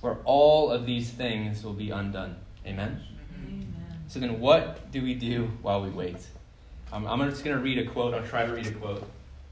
Yes. 0.06 0.16
where 0.16 0.24
all 0.26 0.72
of 0.72 0.86
these 0.86 1.10
things 1.10 1.64
will 1.64 1.74
be 1.74 1.92
undone. 1.92 2.36
Amen? 2.66 3.02
Amen. 3.40 3.76
So 4.08 4.20
then, 4.20 4.40
what 4.40 4.92
do 4.92 5.02
we 5.02 5.16
do 5.16 5.52
while 5.62 5.82
we 5.82 5.90
wait? 5.90 6.18
Um, 6.92 7.08
I'm 7.08 7.20
just 7.30 7.44
going 7.44 7.58
to 7.58 7.64
read 7.64 7.80
a 7.80 7.86
quote. 7.86 8.14
I'll 8.14 8.26
try 8.26 8.46
to 8.46 8.54
read 8.54 8.68
a 8.68 8.72
quote. 8.72 9.04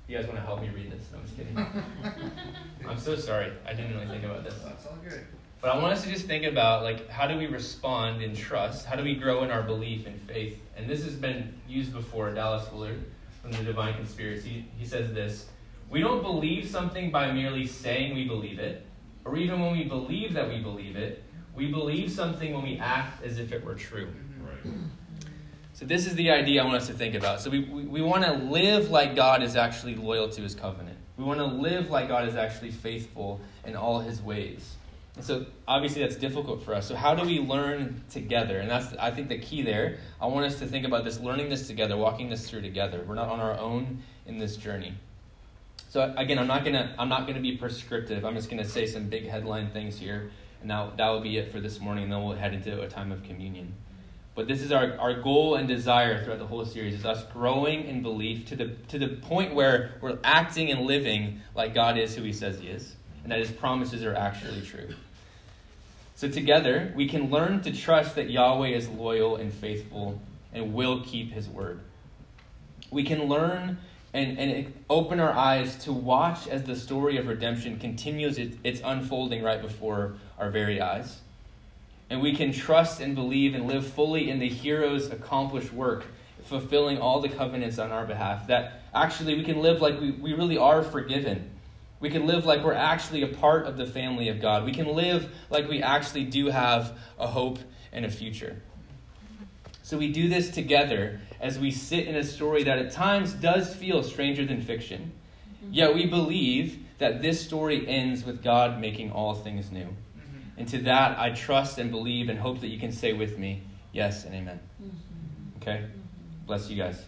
You 0.08 0.18
guys 0.18 0.28
want 0.28 0.38
to 0.38 0.46
help 0.46 0.62
me 0.62 0.70
read 0.70 0.92
this? 0.92 1.04
No, 1.12 1.20
I'm 1.20 1.24
just 1.26 1.38
kidding. 1.38 1.58
I'm 2.90 3.00
so 3.00 3.16
sorry. 3.16 3.52
I 3.66 3.74
didn't 3.74 3.94
really 3.94 4.08
think 4.08 4.24
about 4.24 4.44
this. 4.44 4.54
That's 4.64 4.86
all 4.86 4.98
good. 5.04 5.26
But 5.62 5.76
I 5.76 5.82
want 5.82 5.94
us 5.94 6.04
to 6.04 6.10
just 6.10 6.26
think 6.26 6.44
about 6.46 6.84
like 6.84 7.10
how 7.10 7.26
do 7.26 7.38
we 7.38 7.48
respond 7.48 8.22
in 8.22 8.36
trust? 8.36 8.86
How 8.86 8.98
do 8.98 9.04
we 9.04 9.16
grow 9.16 9.44
in 9.44 9.50
our 9.50 9.64
belief 9.64 10.06
and 10.06 10.20
faith? 10.22 10.60
And 10.76 10.90
this 10.90 11.04
has 11.06 11.16
been 11.16 11.54
used 11.70 11.94
before. 11.94 12.32
Dallas 12.32 12.70
Willard 12.72 13.02
from 13.42 13.54
the 13.54 13.64
Divine 13.64 13.94
Conspiracy. 13.94 14.66
He 14.78 14.86
says 14.86 15.14
this: 15.14 15.46
We 15.90 16.02
don't 16.02 16.22
believe 16.22 16.70
something 16.70 17.12
by 17.12 17.32
merely 17.32 17.66
saying 17.66 18.14
we 18.14 18.28
believe 18.28 18.60
it, 18.60 18.86
or 19.26 19.38
even 19.38 19.62
when 19.62 19.72
we 19.72 19.84
believe 19.84 20.34
that 20.34 20.48
we 20.48 20.60
believe 20.60 20.96
it. 20.96 21.24
We 21.56 21.72
believe 21.72 22.12
something 22.12 22.54
when 22.54 22.64
we 22.64 22.78
act 22.80 23.24
as 23.24 23.38
if 23.38 23.52
it 23.52 23.64
were 23.64 23.76
true. 23.76 24.10
Right. 24.42 24.74
So 25.74 25.86
this 25.86 26.06
is 26.06 26.16
the 26.16 26.32
idea 26.32 26.62
I 26.62 26.66
want 26.66 26.78
us 26.78 26.88
to 26.88 26.94
think 26.94 27.16
about. 27.16 27.42
So 27.42 27.50
we, 27.50 27.62
we, 27.66 27.84
we 27.84 28.02
want 28.02 28.24
to 28.24 28.34
live 28.34 28.90
like 28.90 29.16
God 29.16 29.44
is 29.44 29.56
actually 29.56 29.96
loyal 29.96 30.30
to 30.30 30.42
his 30.42 30.56
covenant. 30.56 30.98
We 31.18 31.24
want 31.24 31.40
to 31.40 31.46
live 31.46 31.90
like 31.90 32.08
God 32.08 32.28
is 32.28 32.36
actually 32.36 32.72
faithful 32.72 33.40
in 33.66 33.76
all 33.76 34.00
his 34.00 34.22
ways. 34.22 34.76
And 35.16 35.24
so 35.24 35.46
obviously 35.68 36.02
that's 36.02 36.16
difficult 36.16 36.64
for 36.64 36.74
us. 36.74 36.88
So 36.88 36.96
how 36.96 37.14
do 37.14 37.24
we 37.24 37.40
learn 37.40 38.04
together? 38.10 38.60
And 38.60 38.70
that's 38.70 38.96
I 38.96 39.12
think 39.12 39.30
the 39.30 39.38
key 39.38 39.62
there. 39.62 40.00
I 40.20 40.26
want 40.26 40.46
us 40.46 40.58
to 40.60 40.66
think 40.66 40.86
about 40.86 41.04
this 41.04 41.20
learning 41.20 41.50
this 41.50 41.68
together, 41.68 41.96
walking 41.98 42.30
this 42.30 42.50
through 42.50 42.62
together. 42.62 43.04
We're 43.08 43.16
not 43.16 43.30
on 43.30 43.40
our 43.40 43.58
own 43.58 44.02
in 44.26 44.40
this 44.40 44.58
journey. 44.58 44.96
So 45.94 46.12
again, 46.18 46.40
I'm 46.40 46.48
not 46.48 46.66
gonna 46.66 46.96
I'm 46.98 47.08
not 47.08 47.28
gonna 47.28 47.40
be 47.40 47.56
prescriptive. 47.56 48.26
I'm 48.26 48.34
just 48.34 48.50
gonna 48.50 48.66
say 48.66 48.88
some 48.88 49.10
big 49.10 49.30
headline 49.30 49.70
things 49.70 49.96
here, 49.96 50.32
and 50.60 50.68
now 50.68 50.92
that 50.98 51.08
will 51.08 51.22
be 51.22 51.38
it 51.38 51.52
for 51.52 51.60
this 51.60 51.80
morning. 51.80 52.06
And 52.06 52.12
then 52.12 52.24
we'll 52.24 52.36
head 52.36 52.56
into 52.56 52.82
a 52.82 52.88
time 52.88 53.12
of 53.12 53.22
communion. 53.22 53.76
But 54.34 54.48
this 54.48 54.64
is 54.64 54.72
our, 54.72 54.98
our 54.98 55.22
goal 55.22 55.54
and 55.54 55.68
desire 55.68 56.24
throughout 56.24 56.40
the 56.40 56.48
whole 56.48 56.66
series 56.66 56.96
is 56.96 57.06
us 57.06 57.24
growing 57.32 57.86
in 57.86 58.02
belief 58.02 58.48
to 58.48 58.56
the 58.56 58.70
to 58.88 58.98
the 58.98 59.10
point 59.10 59.54
where 59.54 59.92
we're 60.02 60.18
acting 60.24 60.72
and 60.72 60.82
living 60.88 61.42
like 61.54 61.76
God 61.76 62.00
is 62.00 62.16
who 62.16 62.24
He 62.24 62.34
says 62.34 62.58
He 62.58 62.70
is, 62.70 62.96
and 63.22 63.32
that 63.32 63.38
His 63.38 63.52
promises 63.52 64.04
are 64.04 64.16
actually 64.16 64.62
true. 64.62 64.96
So 66.16 66.28
together 66.28 66.92
we 66.96 67.08
can 67.08 67.30
learn 67.30 67.62
to 67.62 67.72
trust 67.72 68.16
that 68.16 68.32
Yahweh 68.32 68.70
is 68.70 68.90
loyal 68.90 69.36
and 69.36 69.54
faithful 69.54 70.20
and 70.54 70.74
will 70.74 71.04
keep 71.04 71.34
His 71.34 71.48
word. 71.48 71.82
We 72.90 73.04
can 73.04 73.26
learn 73.26 73.78
and, 74.14 74.38
and 74.38 74.74
open 74.90 75.20
our 75.20 75.34
eyes 75.34 75.76
to 75.84 75.92
watch 75.92 76.48
as 76.48 76.64
the 76.64 76.76
story 76.76 77.18
of 77.18 77.28
redemption 77.28 77.80
continues 77.80 78.38
it, 78.38 78.58
its 78.64 78.80
unfolding 78.84 79.42
right 79.42 79.62
before 79.62 80.14
our 80.38 80.52
very 80.52 80.80
eyes. 80.80 81.20
And 82.10 82.22
we 82.22 82.36
can 82.36 82.52
trust 82.52 83.02
and 83.02 83.16
believe 83.16 83.56
and 83.56 83.68
live 83.68 83.88
fully 83.88 84.30
in 84.30 84.38
the 84.38 84.48
hero's 84.48 85.10
accomplished 85.10 85.74
work, 85.74 86.06
fulfilling 86.44 87.00
all 87.00 87.22
the 87.22 87.30
covenants 87.30 87.80
on 87.80 87.92
our 87.92 88.06
behalf. 88.06 88.48
That 88.48 88.84
actually 88.94 89.36
we 89.36 89.44
can 89.44 89.62
live 89.62 89.82
like 89.82 90.00
we, 90.00 90.12
we 90.12 90.34
really 90.34 90.58
are 90.58 90.84
forgiven. 90.84 91.50
We 92.00 92.12
can 92.12 92.28
live 92.28 92.46
like 92.46 92.64
we're 92.64 92.74
actually 92.74 93.24
a 93.24 93.30
part 93.30 93.66
of 93.66 93.78
the 93.78 93.86
family 93.86 94.30
of 94.30 94.42
God. 94.42 94.66
We 94.66 94.74
can 94.74 94.88
live 94.88 95.34
like 95.50 95.68
we 95.68 95.82
actually 95.82 96.26
do 96.26 96.48
have 96.48 96.98
a 97.18 97.26
hope 97.26 97.58
and 97.92 98.06
a 98.06 98.12
future. 98.12 98.62
So 99.82 99.98
we 99.98 100.12
do 100.12 100.30
this 100.30 100.52
together 100.52 101.20
as 101.44 101.60
we 101.60 101.70
sit 101.70 102.08
in 102.08 102.16
a 102.16 102.24
story 102.24 102.64
that 102.64 102.80
at 102.80 102.92
times 102.92 103.34
does 103.34 103.76
feel 103.76 104.02
stranger 104.02 104.46
than 104.46 104.62
fiction. 104.62 105.12
Mm-hmm. 105.58 105.74
Yet 105.74 105.94
we 105.94 106.06
believe 106.06 106.80
that 107.00 107.22
this 107.22 107.40
story 107.42 107.86
ends 107.86 108.24
with 108.24 108.42
God 108.42 108.80
making 108.80 109.12
all 109.12 109.34
things 109.34 109.70
new. 109.70 109.88
Mm-hmm. 109.88 110.60
And 110.60 110.68
to 110.70 110.78
that, 110.84 111.20
I 111.20 111.32
trust 111.32 111.80
and 111.80 111.92
believe 111.92 112.30
and 112.30 112.40
hope 112.40 112.62
that 112.62 112.70
you 112.70 112.80
can 112.80 112.94
say 112.94 113.12
with 113.12 113.38
me, 113.38 113.62
yes 113.92 114.24
and 114.24 114.34
amen. 114.34 114.60
Mm-hmm. 114.82 115.58
Okay? 115.58 115.86
Bless 116.46 116.70
you 116.70 116.78
guys. 116.78 117.04